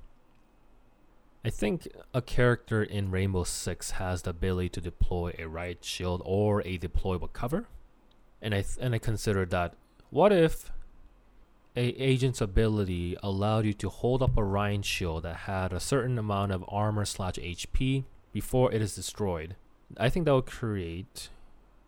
I 1.44 1.50
think 1.50 1.88
a 2.12 2.20
character 2.20 2.82
in 2.82 3.10
Rainbow 3.10 3.44
Six 3.44 3.92
has 3.92 4.22
the 4.22 4.30
ability 4.30 4.68
to 4.70 4.80
deploy 4.80 5.34
a 5.38 5.46
riot 5.46 5.84
shield 5.84 6.20
or 6.24 6.60
a 6.62 6.78
deployable 6.78 7.32
cover, 7.32 7.66
and 8.42 8.54
I 8.54 8.62
th- 8.62 8.76
and 8.80 8.94
I 8.94 8.98
consider 8.98 9.46
that 9.46 9.74
what 10.10 10.32
if 10.32 10.70
a 11.76 11.88
agent's 11.90 12.40
ability 12.40 13.16
allowed 13.22 13.64
you 13.64 13.72
to 13.74 13.88
hold 13.88 14.22
up 14.22 14.36
a 14.36 14.42
riot 14.42 14.84
shield 14.84 15.22
that 15.22 15.36
had 15.36 15.72
a 15.72 15.80
certain 15.80 16.18
amount 16.18 16.52
of 16.52 16.64
armor 16.68 17.04
slash 17.04 17.34
HP 17.34 18.04
before 18.32 18.72
it 18.72 18.82
is 18.82 18.94
destroyed. 18.94 19.54
I 19.96 20.08
think 20.08 20.26
that 20.26 20.34
would 20.34 20.46
create 20.46 21.30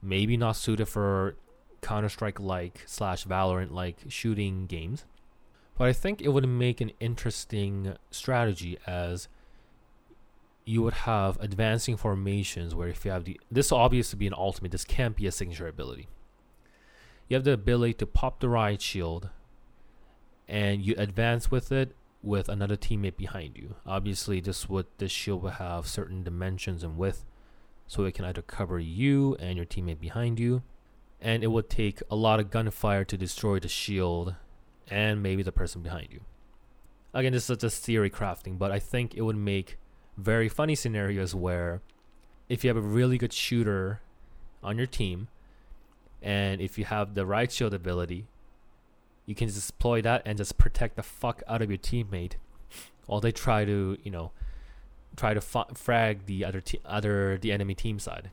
maybe 0.00 0.36
not 0.36 0.56
suited 0.56 0.86
for 0.86 1.36
Counter 1.80 2.08
Strike 2.08 2.40
like 2.40 2.82
slash 2.86 3.26
Valorant 3.26 3.72
like 3.72 3.98
shooting 4.08 4.66
games, 4.66 5.04
but 5.76 5.88
I 5.88 5.92
think 5.92 6.22
it 6.22 6.28
would 6.28 6.48
make 6.48 6.80
an 6.80 6.92
interesting 7.00 7.96
strategy 8.10 8.78
as 8.86 9.28
you 10.64 10.82
would 10.82 10.94
have 10.94 11.38
advancing 11.40 11.96
formations 11.96 12.74
where 12.74 12.88
if 12.88 13.04
you 13.04 13.10
have 13.10 13.24
the 13.24 13.40
this 13.50 13.70
will 13.70 13.78
obviously 13.78 14.18
be 14.18 14.26
an 14.26 14.34
ultimate, 14.36 14.72
this 14.72 14.84
can't 14.84 15.16
be 15.16 15.26
a 15.26 15.32
signature 15.32 15.66
ability. 15.66 16.08
You 17.28 17.36
have 17.36 17.44
the 17.44 17.52
ability 17.52 17.94
to 17.94 18.06
pop 18.06 18.40
the 18.40 18.48
riot 18.48 18.82
shield 18.82 19.30
and 20.48 20.82
you 20.82 20.94
advance 20.98 21.50
with 21.50 21.72
it 21.72 21.94
with 22.22 22.48
another 22.48 22.76
teammate 22.76 23.16
behind 23.16 23.56
you. 23.56 23.74
Obviously, 23.86 24.40
this 24.40 24.68
would 24.68 24.86
this 24.98 25.10
shield 25.10 25.42
will 25.42 25.50
have 25.50 25.86
certain 25.86 26.22
dimensions 26.22 26.84
and 26.84 26.96
width, 26.96 27.24
so 27.86 28.04
it 28.04 28.14
can 28.14 28.24
either 28.24 28.42
cover 28.42 28.78
you 28.78 29.36
and 29.40 29.56
your 29.56 29.66
teammate 29.66 29.98
behind 29.98 30.38
you, 30.38 30.62
and 31.20 31.42
it 31.42 31.48
would 31.48 31.68
take 31.68 32.00
a 32.10 32.16
lot 32.16 32.38
of 32.38 32.50
gunfire 32.50 33.04
to 33.04 33.16
destroy 33.16 33.58
the 33.58 33.68
shield 33.68 34.34
and 34.88 35.22
maybe 35.22 35.42
the 35.42 35.52
person 35.52 35.82
behind 35.82 36.08
you. 36.10 36.20
Again, 37.14 37.32
this 37.32 37.50
is 37.50 37.58
just 37.58 37.84
theory 37.84 38.10
crafting, 38.10 38.58
but 38.58 38.70
I 38.70 38.78
think 38.78 39.14
it 39.14 39.22
would 39.22 39.36
make 39.36 39.76
very 40.16 40.48
funny 40.48 40.74
scenarios 40.74 41.34
where 41.34 41.80
if 42.48 42.64
you 42.64 42.68
have 42.68 42.76
a 42.76 42.80
really 42.80 43.18
good 43.18 43.32
shooter 43.32 44.00
on 44.62 44.76
your 44.76 44.86
team, 44.86 45.28
and 46.20 46.60
if 46.60 46.78
you 46.78 46.84
have 46.84 47.14
the 47.14 47.26
right 47.26 47.50
shield 47.50 47.74
ability, 47.74 48.26
you 49.26 49.34
can 49.34 49.48
just 49.48 49.68
deploy 49.68 50.02
that 50.02 50.22
and 50.24 50.38
just 50.38 50.58
protect 50.58 50.96
the 50.96 51.02
fuck 51.02 51.42
out 51.48 51.62
of 51.62 51.70
your 51.70 51.78
teammate 51.78 52.34
while 53.06 53.20
they 53.20 53.32
try 53.32 53.64
to, 53.64 53.98
you 54.02 54.10
know, 54.10 54.32
try 55.16 55.34
to 55.34 55.40
fa- 55.40 55.66
frag 55.74 56.26
the 56.26 56.44
other 56.44 56.60
te- 56.60 56.80
other 56.84 57.38
the 57.38 57.52
enemy 57.52 57.74
team 57.74 57.98
side. 57.98 58.30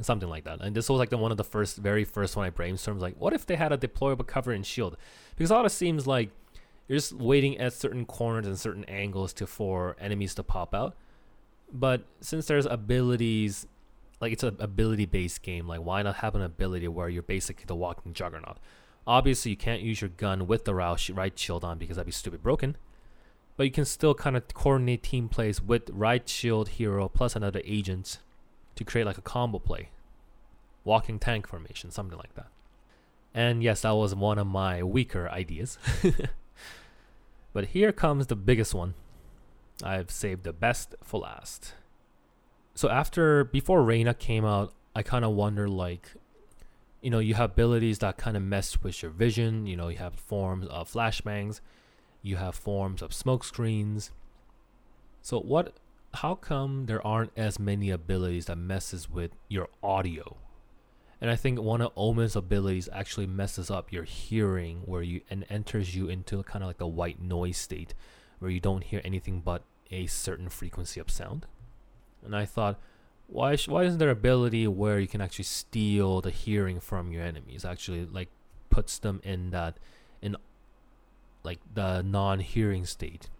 Something 0.00 0.28
like 0.28 0.44
that. 0.44 0.60
And 0.60 0.74
this 0.74 0.88
was 0.88 0.98
like 0.98 1.10
the 1.10 1.18
one 1.18 1.30
of 1.30 1.36
the 1.36 1.44
first, 1.44 1.76
very 1.76 2.04
first 2.04 2.34
one 2.34 2.46
I 2.46 2.50
brainstormed. 2.50 3.00
Like, 3.00 3.14
what 3.18 3.32
if 3.32 3.46
they 3.46 3.56
had 3.56 3.72
a 3.72 3.78
deployable 3.78 4.26
cover 4.26 4.50
and 4.52 4.64
shield? 4.64 4.96
Because 5.36 5.50
a 5.50 5.54
lot 5.54 5.66
of 5.66 5.72
seems 5.72 6.06
like 6.06 6.30
you're 6.88 6.98
just 6.98 7.12
waiting 7.12 7.58
at 7.58 7.72
certain 7.72 8.04
corners 8.04 8.46
and 8.46 8.58
certain 8.58 8.84
angles 8.84 9.32
to 9.34 9.46
for 9.46 9.96
enemies 10.00 10.34
to 10.34 10.42
pop 10.42 10.74
out. 10.74 10.96
But 11.72 12.02
since 12.20 12.46
there's 12.46 12.66
abilities, 12.66 13.66
like 14.20 14.32
it's 14.32 14.42
an 14.42 14.56
ability 14.58 15.06
based 15.06 15.42
game, 15.42 15.66
like 15.66 15.80
why 15.80 16.02
not 16.02 16.16
have 16.16 16.34
an 16.34 16.42
ability 16.42 16.88
where 16.88 17.08
you're 17.08 17.22
basically 17.22 17.64
the 17.66 17.74
walking 17.74 18.12
juggernaut? 18.12 18.58
Obviously, 19.06 19.50
you 19.50 19.56
can't 19.56 19.82
use 19.82 20.00
your 20.00 20.10
gun 20.10 20.46
with 20.46 20.64
the 20.64 20.74
right 20.74 21.38
shield 21.38 21.64
on 21.64 21.78
because 21.78 21.96
that'd 21.96 22.06
be 22.06 22.12
stupid 22.12 22.42
broken. 22.42 22.76
But 23.56 23.64
you 23.64 23.72
can 23.72 23.84
still 23.84 24.14
kind 24.14 24.36
of 24.36 24.46
coordinate 24.54 25.02
team 25.02 25.28
plays 25.28 25.60
with 25.60 25.90
right 25.90 26.26
shield 26.28 26.68
hero 26.70 27.08
plus 27.08 27.36
another 27.36 27.60
agent 27.64 28.18
to 28.76 28.84
create 28.84 29.04
like 29.04 29.18
a 29.18 29.22
combo 29.22 29.58
play. 29.58 29.88
Walking 30.84 31.18
tank 31.18 31.46
formation, 31.46 31.90
something 31.90 32.18
like 32.18 32.34
that. 32.34 32.48
And 33.34 33.62
yes, 33.62 33.82
that 33.82 33.92
was 33.92 34.14
one 34.14 34.38
of 34.38 34.46
my 34.46 34.82
weaker 34.82 35.28
ideas. 35.28 35.78
but 37.52 37.66
here 37.66 37.92
comes 37.92 38.26
the 38.26 38.36
biggest 38.36 38.74
one. 38.74 38.94
I've 39.82 40.10
saved 40.10 40.44
the 40.44 40.52
best 40.52 40.94
for 41.02 41.20
last. 41.20 41.74
So 42.74 42.88
after 42.88 43.44
before 43.44 43.82
Reyna 43.82 44.14
came 44.14 44.44
out, 44.44 44.72
I 44.94 45.02
kind 45.02 45.24
of 45.24 45.32
wonder 45.32 45.68
like 45.68 46.12
you 47.02 47.10
know, 47.10 47.18
you 47.18 47.34
have 47.34 47.50
abilities 47.50 47.98
that 47.98 48.16
kind 48.16 48.36
of 48.36 48.42
mess 48.44 48.80
with 48.82 49.02
your 49.02 49.10
vision. 49.10 49.66
You 49.66 49.76
know, 49.76 49.88
you 49.88 49.98
have 49.98 50.14
forms 50.14 50.66
of 50.68 50.90
flashbangs, 50.90 51.60
you 52.22 52.36
have 52.36 52.54
forms 52.54 53.02
of 53.02 53.12
smoke 53.12 53.44
screens. 53.44 54.12
So 55.20 55.40
what? 55.40 55.74
How 56.14 56.34
come 56.34 56.86
there 56.86 57.04
aren't 57.06 57.32
as 57.36 57.58
many 57.58 57.90
abilities 57.90 58.46
that 58.46 58.56
messes 58.56 59.10
with 59.10 59.32
your 59.48 59.68
audio? 59.82 60.36
And 61.22 61.30
I 61.30 61.36
think 61.36 61.60
one 61.60 61.80
of 61.80 61.92
Omen's 61.96 62.34
abilities 62.34 62.88
actually 62.92 63.28
messes 63.28 63.70
up 63.70 63.92
your 63.92 64.02
hearing, 64.02 64.82
where 64.86 65.02
you 65.02 65.20
and 65.30 65.46
enters 65.48 65.94
you 65.94 66.08
into 66.08 66.42
kind 66.42 66.64
of 66.64 66.66
like 66.66 66.80
a 66.80 66.86
white 66.86 67.22
noise 67.22 67.58
state, 67.58 67.94
where 68.40 68.50
you 68.50 68.58
don't 68.58 68.82
hear 68.82 69.00
anything 69.04 69.40
but 69.40 69.62
a 69.92 70.08
certain 70.08 70.48
frequency 70.48 70.98
of 70.98 71.12
sound. 71.12 71.46
And 72.24 72.34
I 72.34 72.44
thought, 72.44 72.80
why 73.28 73.54
sh- 73.54 73.68
why 73.68 73.84
isn't 73.84 74.00
there 74.00 74.10
ability 74.10 74.66
where 74.66 74.98
you 74.98 75.06
can 75.06 75.20
actually 75.20 75.44
steal 75.44 76.20
the 76.20 76.30
hearing 76.30 76.80
from 76.80 77.12
your 77.12 77.22
enemies? 77.22 77.64
Actually, 77.64 78.04
like 78.04 78.30
puts 78.68 78.98
them 78.98 79.20
in 79.22 79.50
that 79.50 79.76
in 80.20 80.36
like 81.44 81.60
the 81.72 82.02
non-hearing 82.02 82.84
state. 82.84 83.30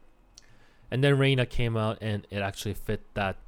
And 0.89 1.03
then 1.03 1.19
Reyna 1.19 1.47
came 1.47 1.77
out 1.77 1.99
and 2.01 2.29
it 2.31 2.43
actually 2.43 2.75
fit 2.75 3.03
that 3.15 3.39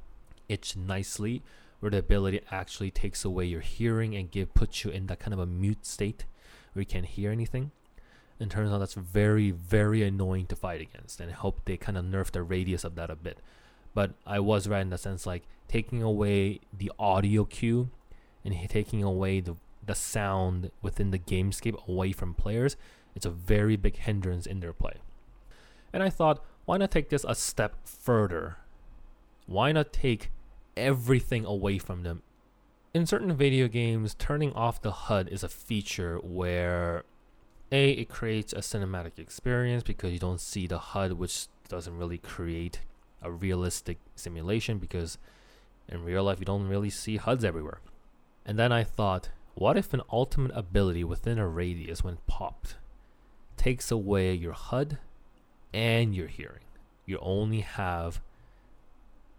itch 0.49 0.75
nicely, 0.75 1.41
where 1.79 1.91
the 1.91 1.97
ability 1.97 2.41
actually 2.51 2.91
takes 2.91 3.25
away 3.25 3.45
your 3.45 3.61
hearing 3.61 4.15
and 4.15 4.31
give 4.31 4.53
puts 4.53 4.83
you 4.83 4.91
in 4.91 5.07
that 5.07 5.19
kind 5.19 5.33
of 5.33 5.39
a 5.39 5.45
mute 5.45 5.85
state 5.85 6.25
where 6.73 6.81
you 6.81 6.85
can't 6.85 7.05
hear 7.05 7.31
anything. 7.31 7.71
And 8.39 8.51
turns 8.51 8.71
out 8.71 8.79
that's 8.79 8.95
very, 8.95 9.51
very 9.51 10.03
annoying 10.03 10.47
to 10.47 10.55
fight 10.55 10.81
against. 10.81 11.19
And 11.19 11.31
I 11.31 11.33
hope 11.33 11.61
they 11.65 11.77
kind 11.77 11.97
of 11.97 12.05
nerf 12.05 12.31
the 12.31 12.43
radius 12.43 12.83
of 12.83 12.95
that 12.95 13.09
a 13.09 13.15
bit. 13.15 13.39
But 13.93 14.11
I 14.25 14.39
was 14.39 14.67
right 14.67 14.81
in 14.81 14.89
the 14.89 14.97
sense 14.97 15.25
like 15.25 15.43
taking 15.69 16.01
away 16.01 16.59
the 16.77 16.91
audio 16.99 17.45
cue 17.45 17.89
and 18.43 18.53
taking 18.69 19.03
away 19.03 19.39
the 19.39 19.55
the 19.85 19.95
sound 19.95 20.71
within 20.81 21.11
the 21.11 21.19
gamescape 21.19 21.87
away 21.87 22.11
from 22.11 22.33
players, 22.33 22.75
it's 23.15 23.25
a 23.25 23.29
very 23.29 23.75
big 23.75 23.97
hindrance 23.97 24.45
in 24.45 24.59
their 24.59 24.73
play. 24.73 24.95
And 25.93 26.03
I 26.03 26.09
thought, 26.09 26.43
why 26.65 26.77
not 26.77 26.91
take 26.91 27.09
this 27.09 27.25
a 27.27 27.35
step 27.35 27.87
further? 27.87 28.57
Why 29.45 29.71
not 29.71 29.93
take 29.93 30.31
everything 30.77 31.45
away 31.45 31.77
from 31.77 32.03
them? 32.03 32.21
In 32.93 33.05
certain 33.05 33.35
video 33.35 33.67
games, 33.67 34.13
turning 34.13 34.53
off 34.53 34.81
the 34.81 34.91
HUD 34.91 35.27
is 35.27 35.43
a 35.43 35.49
feature 35.49 36.17
where 36.23 37.03
A, 37.71 37.91
it 37.91 38.09
creates 38.09 38.53
a 38.53 38.57
cinematic 38.57 39.19
experience 39.19 39.83
because 39.83 40.13
you 40.13 40.19
don't 40.19 40.39
see 40.39 40.65
the 40.65 40.79
HUD, 40.79 41.13
which 41.13 41.47
doesn't 41.67 41.97
really 41.97 42.17
create 42.17 42.79
a 43.21 43.31
realistic 43.31 43.97
simulation 44.15 44.77
because 44.77 45.17
in 45.89 46.03
real 46.03 46.23
life 46.23 46.39
you 46.39 46.45
don't 46.45 46.67
really 46.67 46.89
see 46.89 47.17
HUDs 47.17 47.43
everywhere. 47.43 47.79
And 48.45 48.57
then 48.57 48.71
I 48.71 48.83
thought, 48.83 49.29
what 49.55 49.77
if 49.77 49.93
an 49.93 50.01
ultimate 50.11 50.51
ability 50.53 51.03
within 51.03 51.39
a 51.39 51.47
radius, 51.47 52.03
when 52.03 52.17
popped, 52.27 52.75
takes 53.57 53.91
away 53.91 54.33
your 54.33 54.53
HUD 54.53 54.99
and 55.73 56.15
your 56.15 56.27
hearing? 56.27 56.63
You 57.05 57.19
only 57.21 57.61
have 57.61 58.21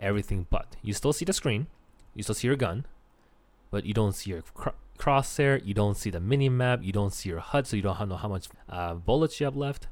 everything 0.00 0.46
but. 0.50 0.76
You 0.82 0.92
still 0.92 1.12
see 1.12 1.24
the 1.24 1.32
screen, 1.32 1.66
you 2.14 2.22
still 2.22 2.34
see 2.34 2.48
your 2.48 2.56
gun, 2.56 2.86
but 3.70 3.84
you 3.84 3.94
don't 3.94 4.14
see 4.14 4.30
your 4.30 4.42
cr- 4.42 4.70
crosshair, 4.98 5.64
you 5.64 5.74
don't 5.74 5.96
see 5.96 6.10
the 6.10 6.20
mini 6.20 6.48
map, 6.48 6.80
you 6.82 6.92
don't 6.92 7.12
see 7.12 7.28
your 7.28 7.40
HUD, 7.40 7.66
so 7.66 7.76
you 7.76 7.82
don't 7.82 8.08
know 8.08 8.16
how 8.16 8.28
much 8.28 8.48
uh, 8.68 8.94
bullets 8.94 9.40
you 9.40 9.44
have 9.46 9.56
left 9.56 9.88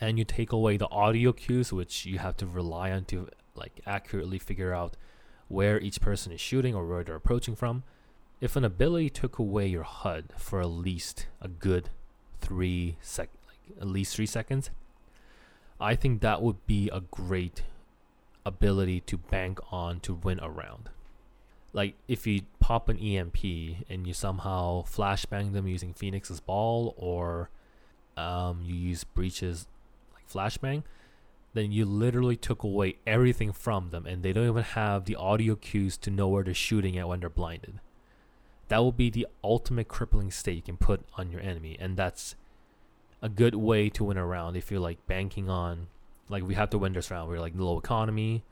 and 0.00 0.18
you 0.18 0.24
take 0.24 0.52
away 0.52 0.76
the 0.76 0.88
audio 0.90 1.32
cues 1.32 1.72
which 1.72 2.06
you 2.06 2.18
have 2.18 2.36
to 2.36 2.46
rely 2.46 2.90
on 2.90 3.04
to 3.06 3.28
like 3.54 3.80
accurately 3.86 4.38
figure 4.38 4.72
out 4.72 4.96
where 5.48 5.80
each 5.80 6.00
person 6.00 6.32
is 6.32 6.40
shooting 6.40 6.74
or 6.74 6.86
where 6.86 7.02
they're 7.02 7.16
approaching 7.16 7.56
from 7.56 7.82
if 8.40 8.54
an 8.54 8.64
ability 8.64 9.10
took 9.10 9.38
away 9.38 9.66
your 9.66 9.82
hud 9.82 10.32
for 10.36 10.60
at 10.60 10.66
least 10.66 11.26
a 11.40 11.48
good 11.48 11.90
three 12.40 12.96
sec 13.00 13.30
like 13.46 13.76
at 13.80 13.86
least 13.86 14.14
three 14.14 14.26
seconds. 14.26 14.70
I 15.80 15.94
think 15.94 16.20
that 16.20 16.42
would 16.42 16.66
be 16.66 16.90
a 16.92 17.00
great 17.00 17.62
ability 18.48 19.00
to 19.02 19.18
bank 19.18 19.60
on 19.70 20.00
to 20.00 20.14
win 20.14 20.40
a 20.40 20.50
round. 20.50 20.90
Like 21.72 21.94
if 22.08 22.26
you 22.26 22.42
pop 22.58 22.88
an 22.88 22.98
EMP 22.98 23.44
and 23.88 24.06
you 24.06 24.14
somehow 24.14 24.84
flashbang 24.84 25.52
them 25.52 25.68
using 25.68 25.92
Phoenix's 25.94 26.40
ball 26.40 26.94
or 26.96 27.50
um, 28.16 28.62
you 28.64 28.74
use 28.74 29.04
Breach's 29.04 29.66
like 30.14 30.28
flashbang, 30.28 30.82
then 31.54 31.70
you 31.70 31.84
literally 31.84 32.36
took 32.36 32.62
away 32.62 32.96
everything 33.06 33.52
from 33.52 33.90
them 33.90 34.06
and 34.06 34.22
they 34.22 34.32
don't 34.32 34.48
even 34.48 34.62
have 34.62 35.04
the 35.04 35.16
audio 35.16 35.54
cues 35.54 35.96
to 35.98 36.10
know 36.10 36.28
where 36.28 36.42
they're 36.42 36.54
shooting 36.54 36.98
at 36.98 37.08
when 37.08 37.20
they're 37.20 37.28
blinded. 37.28 37.80
That 38.68 38.78
will 38.78 38.92
be 38.92 39.10
the 39.10 39.26
ultimate 39.42 39.88
crippling 39.88 40.30
state 40.30 40.56
you 40.56 40.62
can 40.62 40.76
put 40.76 41.02
on 41.16 41.30
your 41.30 41.40
enemy, 41.40 41.76
and 41.80 41.96
that's 41.96 42.34
a 43.22 43.28
good 43.30 43.54
way 43.54 43.88
to 43.88 44.04
win 44.04 44.18
a 44.18 44.26
round 44.26 44.56
if 44.56 44.70
you're 44.70 44.78
like 44.78 45.06
banking 45.06 45.48
on 45.48 45.86
like 46.28 46.42
we 46.46 46.54
have 46.54 46.70
to 46.70 46.78
win 46.78 46.92
this 46.92 47.10
round. 47.10 47.28
We're 47.28 47.40
like 47.40 47.54
low 47.56 47.78
economy 47.78 48.44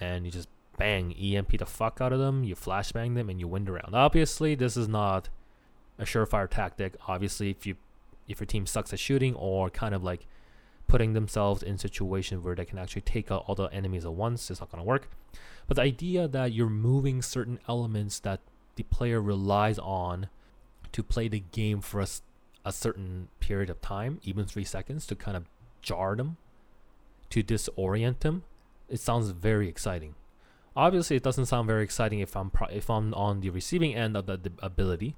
and 0.00 0.24
you 0.24 0.30
just 0.30 0.48
bang 0.78 1.12
EMP 1.12 1.58
the 1.58 1.66
fuck 1.66 2.00
out 2.00 2.12
of 2.12 2.18
them, 2.18 2.44
you 2.44 2.54
flashbang 2.54 3.14
them 3.14 3.28
and 3.28 3.38
you 3.38 3.48
win 3.48 3.64
the 3.64 3.72
round. 3.72 3.94
Obviously 3.94 4.54
this 4.54 4.76
is 4.76 4.88
not 4.88 5.28
a 5.98 6.04
surefire 6.04 6.48
tactic. 6.48 6.94
Obviously 7.06 7.50
if 7.50 7.66
you 7.66 7.76
if 8.28 8.40
your 8.40 8.46
team 8.46 8.66
sucks 8.66 8.92
at 8.92 8.98
shooting 8.98 9.34
or 9.34 9.70
kind 9.70 9.94
of 9.94 10.02
like 10.04 10.26
putting 10.86 11.12
themselves 11.12 11.62
in 11.62 11.78
situations 11.78 12.42
where 12.44 12.54
they 12.54 12.64
can 12.64 12.78
actually 12.78 13.02
take 13.02 13.30
out 13.30 13.44
all 13.46 13.54
the 13.54 13.64
enemies 13.66 14.04
at 14.04 14.12
once, 14.12 14.50
it's 14.50 14.60
not 14.60 14.70
gonna 14.70 14.84
work. 14.84 15.08
But 15.66 15.76
the 15.76 15.82
idea 15.82 16.26
that 16.26 16.52
you're 16.52 16.68
moving 16.68 17.22
certain 17.22 17.60
elements 17.68 18.18
that 18.20 18.40
the 18.76 18.82
player 18.84 19.20
relies 19.20 19.78
on 19.78 20.28
to 20.92 21.02
play 21.02 21.28
the 21.28 21.40
game 21.52 21.80
for 21.80 22.00
a, 22.00 22.06
a 22.64 22.72
certain 22.72 23.28
period 23.38 23.70
of 23.70 23.80
time, 23.80 24.20
even 24.22 24.46
three 24.46 24.64
seconds, 24.64 25.06
to 25.06 25.14
kind 25.14 25.36
of 25.36 25.44
jar 25.82 26.16
them, 26.16 26.36
to 27.30 27.42
disorient 27.42 28.20
them, 28.20 28.44
it 28.88 29.00
sounds 29.00 29.30
very 29.30 29.68
exciting. 29.68 30.14
Obviously, 30.76 31.16
it 31.16 31.22
doesn't 31.22 31.46
sound 31.46 31.66
very 31.66 31.82
exciting 31.82 32.20
if 32.20 32.36
I'm 32.36 32.50
pro- 32.50 32.68
if 32.68 32.88
I'm 32.90 33.12
on 33.14 33.40
the 33.40 33.50
receiving 33.50 33.94
end 33.94 34.16
of 34.16 34.26
the 34.26 34.52
ability, 34.60 35.16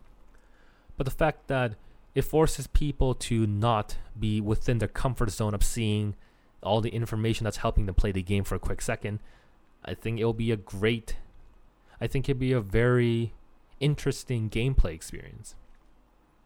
but 0.96 1.04
the 1.04 1.10
fact 1.10 1.48
that 1.48 1.74
it 2.14 2.22
forces 2.22 2.66
people 2.66 3.14
to 3.14 3.46
not 3.46 3.96
be 4.18 4.40
within 4.40 4.78
their 4.78 4.88
comfort 4.88 5.30
zone 5.30 5.54
of 5.54 5.62
seeing 5.62 6.14
all 6.62 6.80
the 6.80 6.90
information 6.90 7.44
that's 7.44 7.58
helping 7.58 7.86
them 7.86 7.94
play 7.94 8.12
the 8.12 8.22
game 8.22 8.44
for 8.44 8.54
a 8.54 8.58
quick 8.58 8.82
second, 8.82 9.18
I 9.84 9.94
think 9.94 10.20
it'll 10.20 10.32
be 10.32 10.52
a 10.52 10.56
great, 10.56 11.16
I 12.00 12.06
think 12.06 12.28
it'd 12.28 12.38
be 12.38 12.52
a 12.52 12.60
very 12.60 13.32
interesting 13.80 14.48
gameplay 14.48 14.94
experience. 14.94 15.54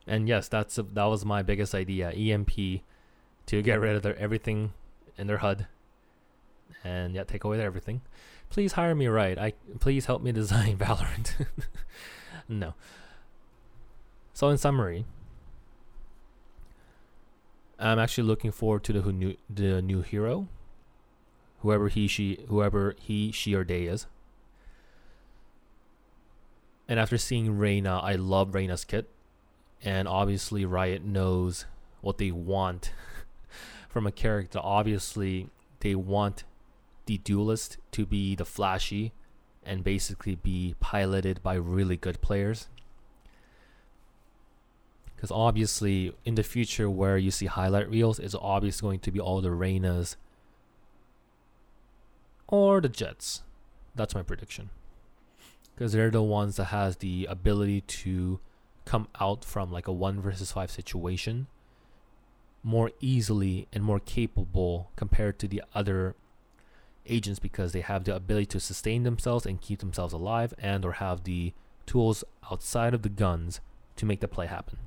And 0.07 0.29
yes, 0.29 0.49
that's 0.49 0.79
a, 0.79 0.83
that 0.85 1.05
was 1.05 1.25
my 1.25 1.43
biggest 1.43 1.75
idea. 1.75 2.11
EMP 2.11 2.83
to 3.47 3.63
get 3.63 3.81
rid 3.81 3.97
of 3.97 4.03
their 4.03 4.17
everything 4.17 4.73
in 5.19 5.27
their 5.27 5.39
HUD, 5.39 5.67
and 6.85 7.15
yeah, 7.15 7.25
take 7.25 7.45
away 7.45 7.57
their 7.57 7.67
everything. 7.67 8.03
Please 8.51 8.73
hire 8.73 8.95
me 8.95 9.07
right. 9.07 9.39
I 9.39 9.53
please 9.81 10.07
help 10.07 10.23
me 10.23 10.33
design 10.43 10.77
Valorant. 10.77 11.47
no. 12.49 12.75
So 14.33 14.49
in 14.49 14.59
summary, 14.59 15.07
I'm 17.79 17.99
actually 17.99 18.25
looking 18.25 18.53
forward 18.53 18.85
to 18.85 18.93
the 18.93 19.01
who 19.03 19.13
new 19.13 19.37
the 19.49 19.83
new 19.83 20.03
hero, 20.03 20.49
whoever 21.61 21.89
he 21.89 22.07
she 22.07 22.45
whoever 22.49 22.95
he 23.01 23.33
she 23.33 23.55
or 23.55 23.65
they 23.65 23.85
is. 23.85 24.07
And 26.89 27.01
after 27.01 27.19
seeing 27.19 27.59
Reyna, 27.59 27.99
I 27.99 28.15
love 28.15 28.55
Reyna's 28.55 28.85
kit. 28.85 29.09
And 29.83 30.07
obviously, 30.07 30.65
Riot 30.65 31.05
knows 31.05 31.67
what 32.01 32.19
they 32.19 32.31
want 32.31 32.93
from 33.97 34.07
a 34.07 34.13
character. 34.13 34.61
Obviously, 34.63 35.49
they 35.81 35.95
want 35.95 36.45
the 37.07 37.17
duelist 37.17 37.79
to 37.93 38.05
be 38.05 38.35
the 38.35 38.45
flashy 38.45 39.15
and 39.65 39.83
basically 39.83 40.35
be 40.35 40.75
piloted 40.81 41.43
by 41.43 41.55
really 41.55 41.97
good 41.97 42.21
players. 42.21 42.69
Because 45.15 45.31
obviously, 45.31 46.13
in 46.27 46.35
the 46.35 46.43
future, 46.43 46.91
where 46.91 47.17
you 47.17 47.31
see 47.31 47.47
highlight 47.47 47.89
reels, 47.89 48.19
it's 48.19 48.35
obviously 48.39 48.87
going 48.87 49.01
to 49.01 49.11
be 49.11 49.19
all 49.19 49.41
the 49.41 49.49
Reynas 49.49 50.17
or 52.49 52.83
the 52.83 52.91
Jetts. 52.91 53.45
That's 53.95 54.15
my 54.15 54.23
prediction 54.23 54.69
because 55.75 55.93
they're 55.95 56.11
the 56.11 56.23
ones 56.23 56.57
that 56.57 56.65
has 56.65 56.99
the 56.99 57.27
ability 57.31 57.81
to 57.81 58.41
come 58.85 59.09
out 59.19 59.43
from 59.43 59.73
like 59.73 59.89
a 59.89 59.93
one 59.93 60.21
versus 60.21 60.53
five 60.53 60.71
situation 60.71 61.47
more 62.63 62.91
easily 63.01 63.69
and 63.73 63.85
more 63.85 64.01
capable 64.01 64.91
compared 64.97 65.39
to 65.39 65.49
the 65.49 65.63
other 65.75 66.17
agents 67.07 67.39
because 67.39 67.73
they 67.73 67.81
have 67.81 68.05
the 68.05 68.15
ability 68.15 68.47
to 68.47 68.61
sustain 68.61 69.05
themselves 69.05 69.47
and 69.47 69.61
keep 69.61 69.81
themselves 69.81 70.13
alive 70.13 70.53
and 70.59 70.85
or 70.85 70.93
have 70.93 71.25
the 71.25 71.53
tools 71.87 72.25
outside 72.51 72.95
of 72.95 73.03
the 73.03 73.09
guns 73.09 73.61
to 73.95 74.05
make 74.05 74.21
the 74.21 74.29
play 74.29 74.47
happen. 74.47 74.79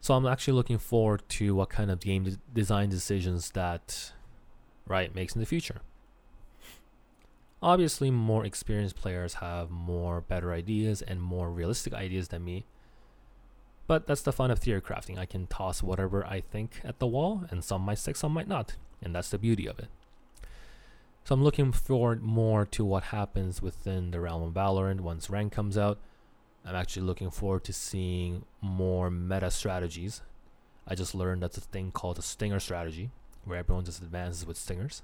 So 0.00 0.14
I'm 0.14 0.26
actually 0.26 0.54
looking 0.54 0.78
forward 0.78 1.22
to 1.30 1.54
what 1.54 1.70
kind 1.70 1.90
of 1.90 2.00
game 2.00 2.24
de- 2.24 2.38
design 2.52 2.90
decisions 2.90 3.52
that 3.52 4.12
Riot 4.86 5.14
makes 5.14 5.34
in 5.34 5.40
the 5.40 5.46
future. 5.46 5.80
Obviously, 7.62 8.10
more 8.10 8.44
experienced 8.44 8.96
players 8.96 9.34
have 9.34 9.70
more 9.70 10.20
better 10.20 10.52
ideas 10.52 11.00
and 11.00 11.22
more 11.22 11.50
realistic 11.50 11.94
ideas 11.94 12.28
than 12.28 12.44
me. 12.44 12.66
But 13.86 14.06
that's 14.06 14.22
the 14.22 14.32
fun 14.32 14.50
of 14.50 14.58
theory 14.58 14.80
crafting. 14.80 15.18
I 15.18 15.26
can 15.26 15.46
toss 15.46 15.82
whatever 15.82 16.24
I 16.26 16.40
think 16.40 16.80
at 16.84 16.98
the 16.98 17.06
wall, 17.06 17.44
and 17.50 17.62
some 17.62 17.82
might 17.82 17.98
stick, 17.98 18.16
some 18.16 18.32
might 18.32 18.48
not. 18.48 18.76
And 19.02 19.14
that's 19.14 19.30
the 19.30 19.38
beauty 19.38 19.66
of 19.66 19.78
it. 19.78 19.88
So 21.24 21.34
I'm 21.34 21.42
looking 21.42 21.72
forward 21.72 22.22
more 22.22 22.66
to 22.66 22.84
what 22.84 23.04
happens 23.04 23.62
within 23.62 24.10
the 24.10 24.20
realm 24.20 24.42
of 24.42 24.52
Valorant 24.54 25.00
once 25.00 25.30
rank 25.30 25.52
comes 25.52 25.76
out. 25.78 25.98
I'm 26.66 26.74
actually 26.74 27.06
looking 27.06 27.30
forward 27.30 27.64
to 27.64 27.72
seeing 27.72 28.44
more 28.60 29.10
meta 29.10 29.50
strategies. 29.50 30.22
I 30.86 30.94
just 30.94 31.14
learned 31.14 31.42
that's 31.42 31.58
a 31.58 31.62
thing 31.62 31.92
called 31.92 32.18
a 32.18 32.22
stinger 32.22 32.60
strategy, 32.60 33.10
where 33.44 33.58
everyone 33.58 33.84
just 33.84 34.02
advances 34.02 34.46
with 34.46 34.56
stingers. 34.56 35.02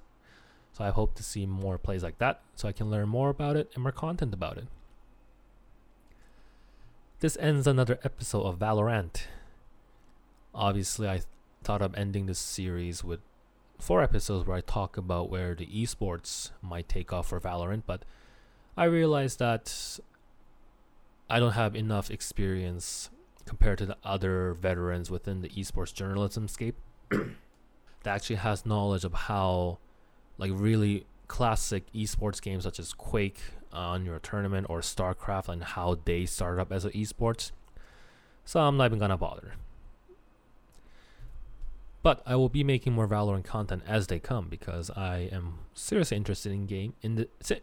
So 0.73 0.85
I 0.85 0.90
hope 0.90 1.14
to 1.16 1.23
see 1.23 1.47
more 1.47 1.79
plays 1.79 2.03
like 2.03 2.19
that 2.19 2.40
so 2.55 2.69
I 2.69 2.73
can 2.73 2.90
learn 2.90 3.09
more 3.09 3.31
about 3.31 3.57
it 3.57 3.71
and 3.75 3.83
more 3.83 3.93
content 3.93 4.33
about 4.33 4.57
it. 4.57 4.66
This 7.21 7.37
ends 7.39 7.67
another 7.67 7.99
episode 8.03 8.45
of 8.45 8.59
Valorant. 8.59 9.25
Obviously, 10.55 11.07
I 11.07 11.21
thought 11.63 11.83
of 11.83 11.95
ending 11.95 12.25
this 12.25 12.39
series 12.39 13.05
with 13.05 13.21
four 13.79 14.03
episodes 14.03 14.47
where 14.47 14.57
I 14.57 14.63
talk 14.63 14.97
about 14.97 15.29
where 15.29 15.55
the 15.55 15.67
esports 15.67 16.51
might 16.63 16.89
take 16.89 17.13
off 17.13 17.29
for 17.29 17.39
Valorant, 17.39 17.83
but 17.87 18.07
I 18.75 18.85
realized 18.85 19.39
that 19.39 20.01
I 21.29 21.39
don't 21.39 21.53
have 21.53 21.77
enough 21.77 22.11
experience 22.11 23.11
compared 23.45 23.77
to 23.79 23.87
the 23.87 23.99
other 24.03 24.55
veterans 24.55 25.11
within 25.11 25.43
the 25.43 25.51
esports 25.51 25.93
journalism 25.93 26.49
scape 26.49 26.77
that 27.11 27.27
actually 28.07 28.37
has 28.37 28.65
knowledge 28.65 29.05
of 29.05 29.13
how 29.13 29.79
like 30.39 30.53
really 30.55 31.05
classic 31.29 31.85
esports 31.93 32.41
games 32.41 32.65
such 32.65 32.79
as 32.79 32.95
Quake 32.95 33.41
on 33.73 34.05
your 34.05 34.19
tournament 34.19 34.67
or 34.69 34.81
StarCraft 34.81 35.49
and 35.49 35.63
how 35.63 35.99
they 36.05 36.27
started 36.27 36.61
up 36.61 36.73
as 36.73 36.85
an 36.85 36.93
esports. 36.93 37.53
So 38.45 38.61
I'm 38.61 38.77
not 38.77 38.87
even 38.87 38.99
gonna 38.99 39.17
bother. 39.17 39.55
But 42.03 42.23
I 42.25 42.35
will 42.37 42.49
be 42.49 42.65
making 42.65 42.95
more 42.95 43.07
Valorant 43.07 43.45
content 43.45 43.83
as 43.87 44.07
they 44.07 44.19
come 44.19 44.49
because 44.49 44.91
I 44.91 45.29
am 45.33 45.59
seriously 45.75 46.17
interested 46.17 46.51
in 46.51 46.67
game 46.67 46.95
in 47.03 47.17
the 47.17 47.29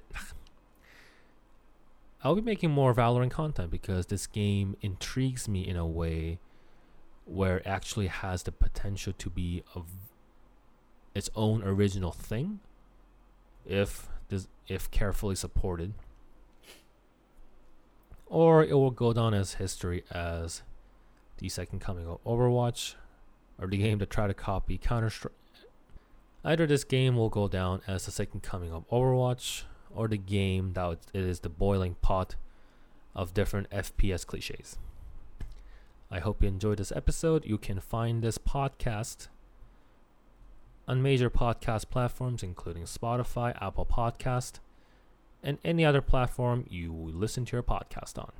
I'll 2.23 2.35
be 2.35 2.41
making 2.41 2.71
more 2.71 2.93
Valorant 2.93 3.31
content 3.31 3.71
because 3.71 4.07
this 4.07 4.27
game 4.27 4.75
intrigues 4.81 5.47
me 5.47 5.67
in 5.67 5.75
a 5.75 5.85
way 5.85 6.39
where 7.25 7.57
it 7.57 7.67
actually 7.67 8.07
has 8.07 8.43
the 8.43 8.51
potential 8.51 9.13
to 9.17 9.29
be 9.29 9.63
of 9.75 9.85
its 11.13 11.29
own 11.35 11.63
original 11.63 12.11
thing 12.11 12.59
if 13.65 14.07
if 14.67 14.91
carefully 14.91 15.35
supported 15.35 15.93
or 18.29 18.63
it 18.63 18.73
will 18.73 18.91
go 18.91 19.13
down 19.13 19.33
as 19.33 19.55
history 19.55 20.03
as 20.11 20.61
the 21.37 21.49
second 21.49 21.79
coming 21.79 22.07
of 22.07 22.23
Overwatch 22.25 22.95
or 23.59 23.67
the 23.67 23.77
game 23.77 23.99
to 23.99 24.05
try 24.05 24.27
to 24.27 24.33
copy 24.33 24.77
Counter 24.77 25.09
Strike. 25.09 25.33
Either 26.43 26.67
this 26.67 26.83
game 26.83 27.15
will 27.15 27.29
go 27.29 27.47
down 27.47 27.81
as 27.87 28.05
the 28.05 28.11
second 28.11 28.43
coming 28.43 28.71
of 28.71 28.87
Overwatch 28.89 29.63
or 29.93 30.07
the 30.07 30.17
game 30.17 30.73
that 30.73 30.99
it 31.13 31.23
is 31.23 31.39
the 31.39 31.49
boiling 31.49 31.95
pot 32.01 32.35
of 33.15 33.33
different 33.33 33.69
FPS 33.69 34.25
cliches. 34.25 34.77
I 36.11 36.19
hope 36.19 36.41
you 36.41 36.47
enjoyed 36.47 36.77
this 36.77 36.91
episode. 36.91 37.45
You 37.45 37.57
can 37.57 37.79
find 37.79 38.21
this 38.21 38.37
podcast 38.37 39.27
on 40.87 41.01
major 41.01 41.29
podcast 41.29 41.89
platforms 41.89 42.43
including 42.43 42.83
Spotify, 42.83 43.55
Apple 43.61 43.85
Podcast, 43.85 44.59
and 45.43 45.57
any 45.63 45.85
other 45.85 46.01
platform 46.01 46.65
you 46.69 46.91
listen 46.93 47.45
to 47.45 47.55
your 47.55 47.63
podcast 47.63 48.17
on. 48.17 48.31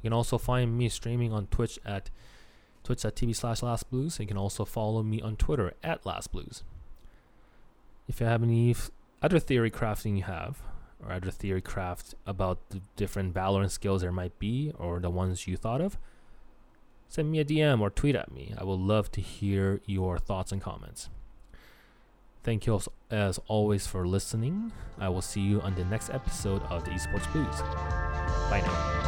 You 0.00 0.08
can 0.08 0.12
also 0.12 0.38
find 0.38 0.76
me 0.76 0.88
streaming 0.88 1.32
on 1.32 1.46
Twitch 1.46 1.78
at 1.84 2.10
twitch.tv 2.82 3.36
slash 3.36 3.60
lastblues. 3.60 4.18
You 4.18 4.26
can 4.26 4.36
also 4.36 4.64
follow 4.64 5.02
me 5.02 5.20
on 5.20 5.36
Twitter 5.36 5.74
at 5.82 6.02
lastblues. 6.04 6.62
If 8.08 8.20
you 8.20 8.26
have 8.26 8.42
any 8.42 8.72
f- 8.72 8.90
other 9.22 9.38
theory 9.38 9.70
crafting 9.70 10.16
you 10.16 10.24
have, 10.24 10.60
or 11.04 11.12
other 11.12 11.30
theory 11.30 11.60
craft 11.60 12.14
about 12.26 12.70
the 12.70 12.80
different 12.96 13.34
Valorant 13.34 13.70
skills 13.70 14.02
there 14.02 14.12
might 14.12 14.36
be, 14.38 14.72
or 14.76 14.98
the 14.98 15.10
ones 15.10 15.46
you 15.46 15.56
thought 15.56 15.80
of, 15.80 15.98
send 17.08 17.30
me 17.30 17.38
a 17.38 17.44
DM 17.44 17.80
or 17.80 17.90
tweet 17.90 18.16
at 18.16 18.32
me. 18.32 18.54
I 18.58 18.64
would 18.64 18.80
love 18.80 19.10
to 19.12 19.20
hear 19.20 19.80
your 19.86 20.18
thoughts 20.18 20.50
and 20.50 20.60
comments. 20.60 21.08
Thank 22.42 22.66
you 22.66 22.80
as 23.10 23.38
always 23.46 23.86
for 23.86 24.06
listening. 24.06 24.72
I 24.98 25.08
will 25.08 25.22
see 25.22 25.40
you 25.40 25.60
on 25.60 25.74
the 25.74 25.84
next 25.84 26.10
episode 26.10 26.62
of 26.64 26.84
the 26.84 26.90
Esports 26.90 27.30
Blues. 27.32 27.60
Bye 28.50 28.62
now. 28.66 29.01